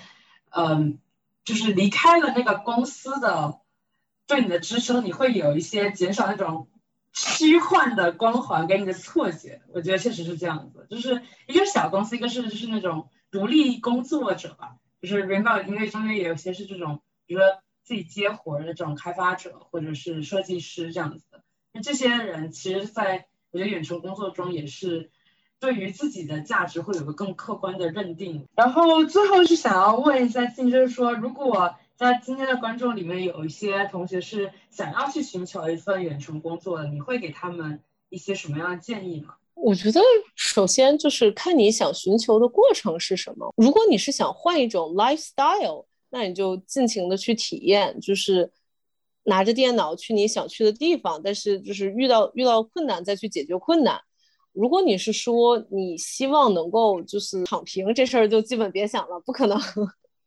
[0.49, 0.97] 嗯，
[1.43, 3.59] 就是离开了那个公司的
[4.25, 6.67] 对你的支撑，你会有一些减少那种。
[7.15, 10.85] 虚幻的光环给你的错觉，我觉得确实是这样子。
[10.89, 17.47] 就是一个小公司，一个是就是那种独立工作者吧，就是 reno 因为中间也有些是这种，比如说
[17.83, 21.41] 自己接活的这种开发者或者是设计师这样子的。
[21.71, 25.09] 那这些人其实，在我觉得远程工作中也是
[25.59, 28.45] 对于自己的价值会有个更客观的认定。
[28.57, 31.75] 然后最后是想要问一下静，就是说如果。
[31.97, 37.79] 在今天的观众里面，有一些同学是想要去寻求一份远程工作的，你会给他们
[38.09, 39.35] 一些什么样的建议吗？
[39.53, 40.01] 我觉得
[40.35, 43.53] 首先就是看你想寻求的过程是什么。
[43.55, 48.51] 如果你是想换一种 lifestyle，那你就尽情的去体验，就是
[49.23, 53.97] 拿着电脑去你想去的地方，但是就是遇到遇到困难再去解决困难。
[54.51, 59.57] 如果你是说你希望能够就是躺平，这事儿就基本别想了，不可能。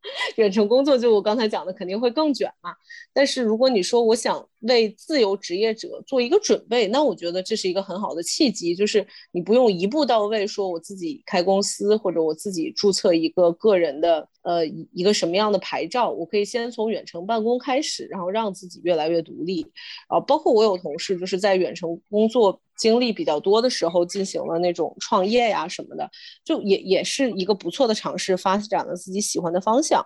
[0.37, 2.75] 远程工作就我刚才讲的肯定会更卷嘛，
[3.13, 19.67] 但是如果你说我想为自由职业者做一个准备，那我觉得这是一个很好的契机，就是你不用一步到位说我自己开公司或者我自己注册一个个人的呃一个什么样的牌照，我可以先从远程办公开始，然后让自己越来越独立
[20.09, 20.19] 啊。
[20.21, 22.61] 包括我有同事就是在远程工作。
[22.79, 26.09] 经历比较多的时候，进行了那种创业呀什么的，
[26.45, 30.01] 就也也是一个不错的尝试，发展了自己喜欢的方向。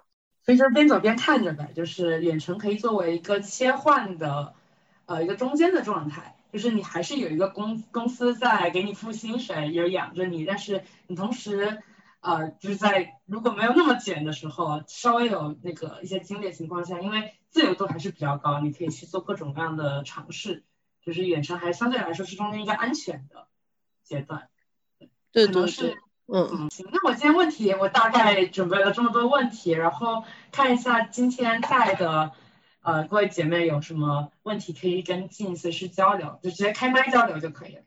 [0.44, 4.54] 所以就是边走边看着呗，就是远程可以作为一个切换的，
[5.06, 11.82] 呃，一个中间的状态，就是你还是有一个公公司在给你付薪水，有养着你，但是你同时，
[12.20, 20.64] 呃，就是在如果没有那么卷的时候，稍微有那个一些经历的情况下，因为自由度还是比较高，你可以去做各种各样的尝试。
[21.04, 23.48] 就是远程还相对来说是中间一个安全的
[24.04, 24.48] 阶段，
[25.00, 25.10] 对，
[25.46, 25.98] 可能是，
[26.32, 32.32] 嗯嗯，行，那我今天问题我大概准备了这么多问题，然后看一下今天在的
[32.82, 37.82] 呃各位姐妹有什么问题可以跟进，随时交流，就直接开麦交流就可以了。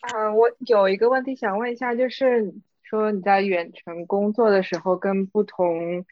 [0.00, 2.52] 啊，我有一个问题想问一下，就是
[2.82, 6.04] 说你在远程工作的时候跟不同。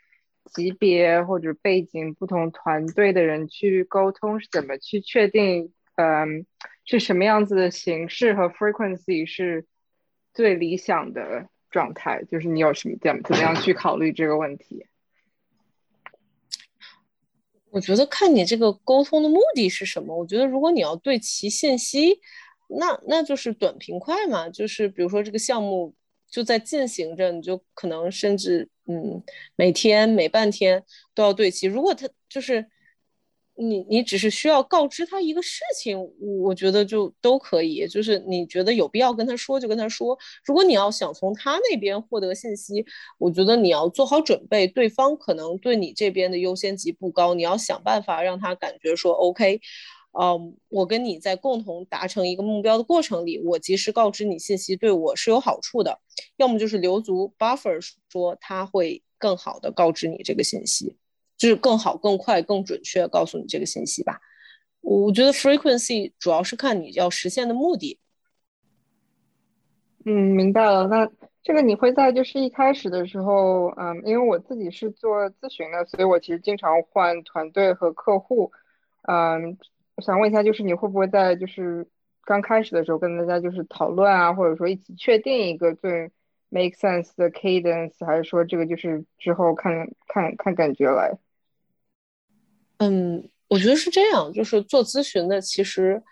[0.46, 5.72] 级别或者背景不同团队的人去沟通是怎么去确定？
[5.94, 6.44] 嗯，
[6.84, 9.66] 是什么样子的形式和 frequency 是
[10.32, 12.22] 最理想的状态？
[12.24, 14.86] 就是你有什么怎怎么样去考虑这个问题？
[17.70, 20.16] 我觉得看你这个沟通的目的是什么。
[20.16, 22.20] 我觉得如果你要对齐信息，
[22.68, 24.48] 那那就是短平快嘛。
[24.48, 25.94] 就是比如说这个项目。
[26.32, 29.20] 就在进行着，你就可能甚至嗯，
[29.56, 30.80] 每天每半天
[31.12, 31.66] 都要对齐。
[31.66, 32.64] 如果他就是
[33.60, 35.98] 你你只是需要告知他一个事情，
[36.42, 37.86] 我觉得就都可以。
[37.86, 40.18] 就是你觉得有必要跟他说，就跟他说。
[40.44, 42.84] 如果你要想从他那边获得信息，
[43.18, 49.60] 我觉得你要做好准备，对方可能对你这边的优先级不高，你要想办法让他感觉说 OK，
[50.18, 55.98] 嗯，我跟你在共同达成一个目标的过程里，我及时告知你信息对我是有好处的。
[56.38, 60.96] 要么就是留足 buffer，说他会更好的告知你这个信息。
[61.40, 64.20] 就是更好、更快、更准确告诉你这个信息吧。
[64.82, 67.98] 我觉得 frequency 主要是看你要实现的目的。
[70.04, 70.86] 嗯，明白了。
[70.88, 71.10] 那
[71.42, 78.52] 这个你会在就是一开始的时候，嗯，因为我自己是做咨询的，所以我其实经常换团队和客户。
[79.08, 79.56] 嗯，
[79.96, 81.86] 我想问一下，就是你会不会在就是
[82.24, 86.10] 刚开始的时候跟大家就是讨论啊，或者说一起确定一个最
[86.50, 91.18] make sense 的 cadence，还是说这个就是之后看看看感觉来？
[92.82, 96.02] 嗯，我觉得是这样，就是做咨询的，其实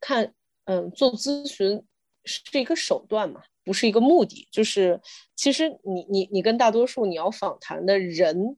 [0.00, 0.32] 看，
[0.64, 1.82] 嗯，做咨询
[2.24, 4.48] 是一个手段嘛，不是一个目的。
[4.50, 4.98] 就是
[5.36, 8.56] 其实你你你跟大多数你要访谈的人，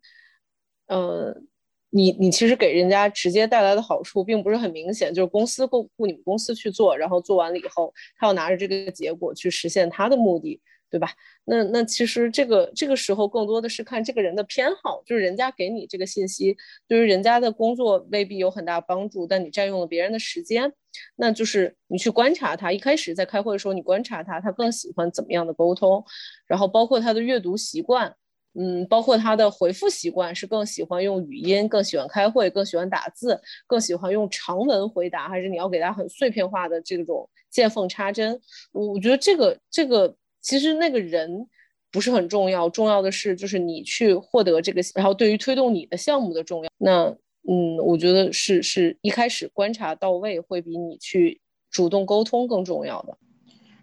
[0.87, 1.49] 嗯，
[1.91, 10.61] 你你其实给人家直接带来的好处并不是很明显，就是公司雇雇你们公司去做，然后做完了以后，他要拿着这个结果去实现他的目的。
[10.93, 11.09] 对吧？
[11.47, 16.55] 那那其实这个这个时候更多的是看这个人的偏好，就是人家给你这个信息，
[16.87, 20.71] 对于人家的工作未必有很大帮助，但你占用了别人的时间，
[21.17, 22.71] 那就是你去观察他。
[22.71, 26.05] 一开始在开会的时候，你观察他，他更喜欢怎么样的沟通，
[26.47, 28.15] 然后包括他的阅读习惯，
[28.53, 38.39] 嗯，包括他的回复习惯，是更喜欢用语音，更喜欢开会，更喜欢打字，更喜欢用长文回答，还是你要给他很碎片化的这种见缝插针？
[38.73, 40.15] 我我觉得这个这个。
[40.43, 41.49] 其实那个人
[41.91, 46.71] 不是很重要，重要的是就是你去获得这个，然后对于推动你的项目的重要。
[46.79, 47.17] 那
[47.49, 51.41] 嗯，我觉得是是一开始观察到位，会比你去
[51.71, 53.17] 主动沟通更重要的。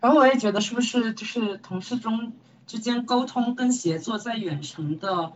[0.02, 2.34] 然后我也觉得是不是就是同事中
[2.68, 5.34] 之间沟通跟协作，在远程的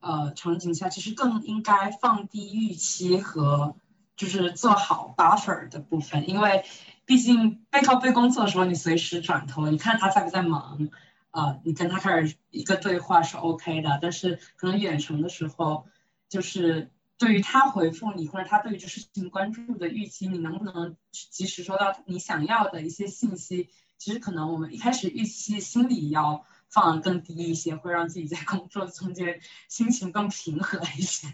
[0.00, 3.74] 呃场景下，其实更应该放低预期和
[4.16, 6.64] 就是做好 buffer 的部分，因为。
[7.10, 10.88] 毕竟背靠背工作的时候，你随时转头，你看他在不在忙，
[11.32, 13.98] 啊，你跟他开始一个对话是 OK 的。
[14.00, 15.88] 但是可能远程的时候，
[16.28, 23.68] 就是对于他回复你或者他对于这事情关注的预期，你能不能及时收到你想要的一些信息？
[23.98, 31.26] 其实可能我们一开始预期心里要放更低一些，会让自己在工作中间心情更平和一些。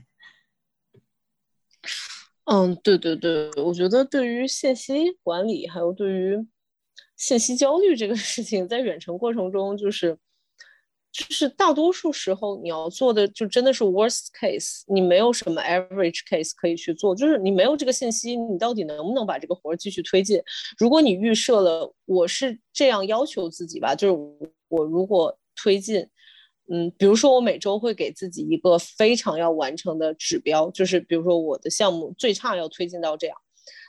[2.47, 6.36] 嗯，对对对，我觉得对于信息管理，还有对于
[7.16, 10.16] 信息焦虑这个事情，在远程过程中，就是
[11.11, 20.40] 就是大多数时候你要做的，就真的是 worst case，你没有什么 average case 可以去做，就是你没有这个信息，你到底能不能把这个活儿继续推进？
[20.78, 24.14] 如果你预设了，我是这样要求自己吧，就是
[24.68, 26.09] 我如果推进。
[26.69, 33.37] 嗯，比如说我每周会给自己一个非常要完成的指标，就是比如说我的项目最差要推进到这样。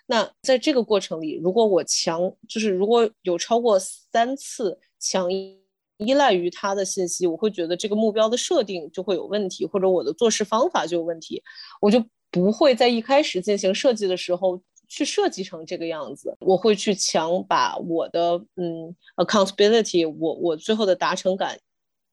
[0.06, 11.42] 那在这个过程里，如果我强，就是如果有超过三次强依赖于他的信息，我会觉得这个目标的设定就会有问题，或者我的做事方法就有问题，
[11.82, 16.38] 我就不会在一开始进行设计的时候去设计成这个样子。
[16.40, 21.60] 我会去强把我的嗯 accountability，我我最后的达成感。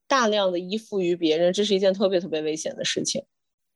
[0.07, 3.23] 大量的依附于别人，这是一件特别特别危险的事情，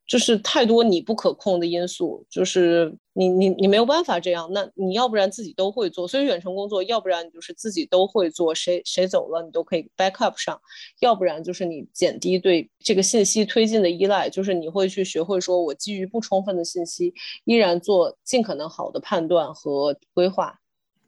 [0.06, 10.60] 就是太多你不可控的因素，就是你你你没有办法这样，那你要不然自己都会做，所以远程工作，要不然你就是自己都会做，谁谁走了你都可以 back up 上，
[11.00, 17.12] 要不然就是你减低对这个信息推进的依赖，就是你会去学会说我基于不充分的信息，
[17.44, 20.58] 依然做尽可能好的判断和规划。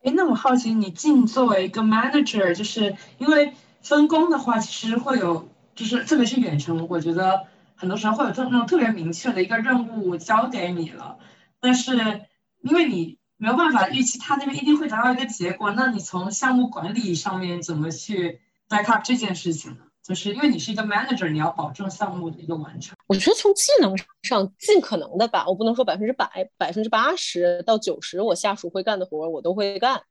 [0.02, 3.52] 哎，那我好奇你进作为一个 manager，就是因为。
[3.82, 11.18] 分工的话，其实会有，就是特别是远程，我觉得很多时候会有这种特别明确的一个任务交给你了，
[11.60, 11.96] 但是
[12.62, 19.78] 因为你没有办法预期他那边一定会达到一个结果，那你从项目管理上面怎么去 back up 这件事情呢？
[20.02, 22.96] 就是因为你是一个 manager，你要保证项目的一个完成。
[23.06, 30.02] 我觉得从技能上尽可能的吧，我不能说百分之百，百分之八十到九十，我下属会干的活我都会干。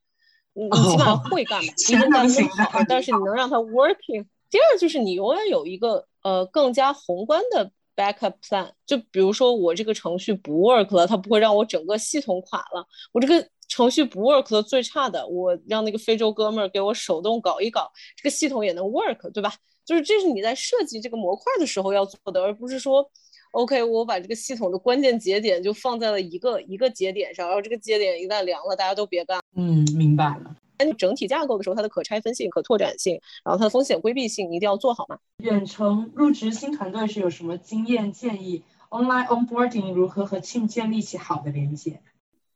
[0.60, 1.74] 你你起码会干嘛？
[1.90, 4.26] 你能干不好，但是你能让它 working。
[4.50, 8.70] 第二就是你永远有一个呃更加宏观的 backup plan。
[8.86, 12.86] 就比如说我这个程序不 work 了，它不会让我整个系统垮了。
[13.14, 19.54] 我这个程序不 work 的最差的，我让那个非洲哥们儿给我手动搞一搞，这个系统也能 work，对吧？
[19.86, 23.08] 就是这是你在设计这个模块的时候要做的，而不是说
[23.52, 29.40] OK，我把这个系统的关键节点就放在了一个一个节点上，然后这个节点一旦凉了，大家都别干。
[29.60, 30.56] 嗯，明白了。
[30.86, 35.20] 你整体架构的时候，它的可拆分性、可拓展性，然后它的风险规避性，一定要做好嘛。
[35.44, 42.00] 远程入职新团队是有什么经验建议？Online onboarding 如何和 team 建立起好的连接？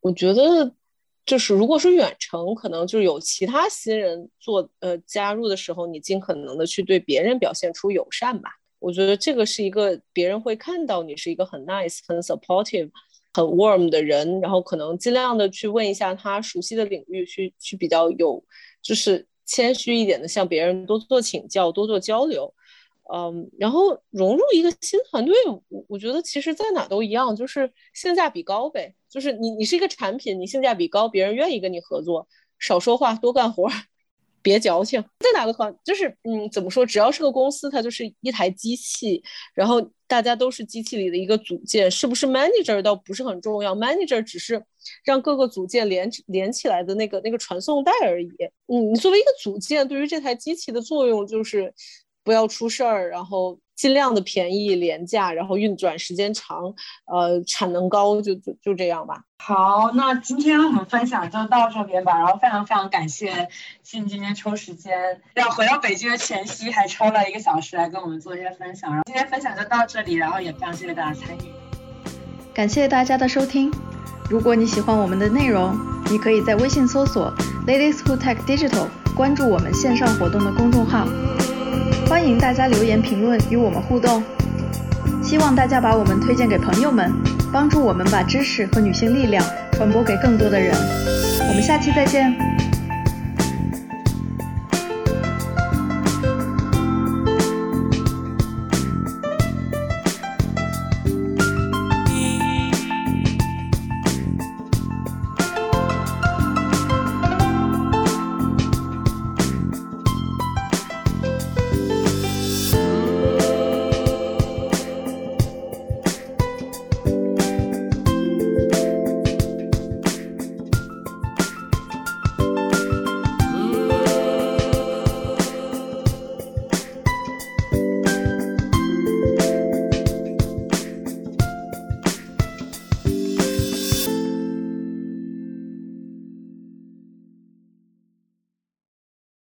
[0.02, 0.74] 我觉得。
[1.26, 8.50] 就是如果说远程，可能就是有其他新人做呃加入的时候，你尽可能的去对别人表现出友善吧。
[8.80, 12.90] 我觉得这个是一个别人会看到你是一个很 nice、很 supportive、
[13.34, 18.44] 很 warm 的人，然后可能尽量的去问一下他熟悉的领域，去去比较有
[18.82, 22.54] 就是谦虚一点的向别人多做请教、多做交流。
[23.14, 25.36] 嗯，然后融入一个新团队，
[25.70, 28.96] 我我觉得其实在哪都一样，就是性价比高呗。
[29.10, 32.26] 就是你你是一个产品，你性价比高，别人愿意跟你合作，
[32.58, 33.68] 少说话，多干活，
[34.44, 35.02] 别矫情。
[35.20, 36.86] 在哪个团，就是嗯，怎么说？
[36.86, 39.24] 只要是个公司，它就是一台机器，
[39.56, 44.64] 然后大家都是机器里的一个组件，是不是 manager 倒不是很重要，manager 只是
[45.04, 48.30] 让各个组件连连起来的那个那个传送带而已。
[48.68, 51.74] 嗯，你作为一个组件，对于这台机器的作用就是。
[52.26, 56.74] 不要出事儿，然后尽量的便宜廉价，然后运转时间长，
[57.06, 59.24] 呃，产能高，就就就这样吧。
[59.38, 62.18] 好，那今天我们分享就到这边吧。
[62.18, 63.50] 然后非常非常感谢
[63.84, 68.90] 信今天抽时间，要回到北京的前夕还抽了一个小时来跟我们做一些分享。
[68.90, 71.52] 然后今天分享就到这里，然后也非常谢谢大家参与，
[72.54, 73.70] 感谢大家的收听。
[74.30, 75.78] 如果你喜欢我们的内容，
[76.10, 77.34] 你可以在微信搜索
[77.68, 81.06] Ladies Who Tech Digital，关注我们线上活动的公众号。
[82.14, 84.24] 欢迎大家留言评论与我们互动，
[85.24, 87.12] 希望大家把我们推荐给朋友们，
[87.52, 90.76] 帮助我们把知识和女性力量传播给更多的人。
[91.50, 92.32] 我们下期再见。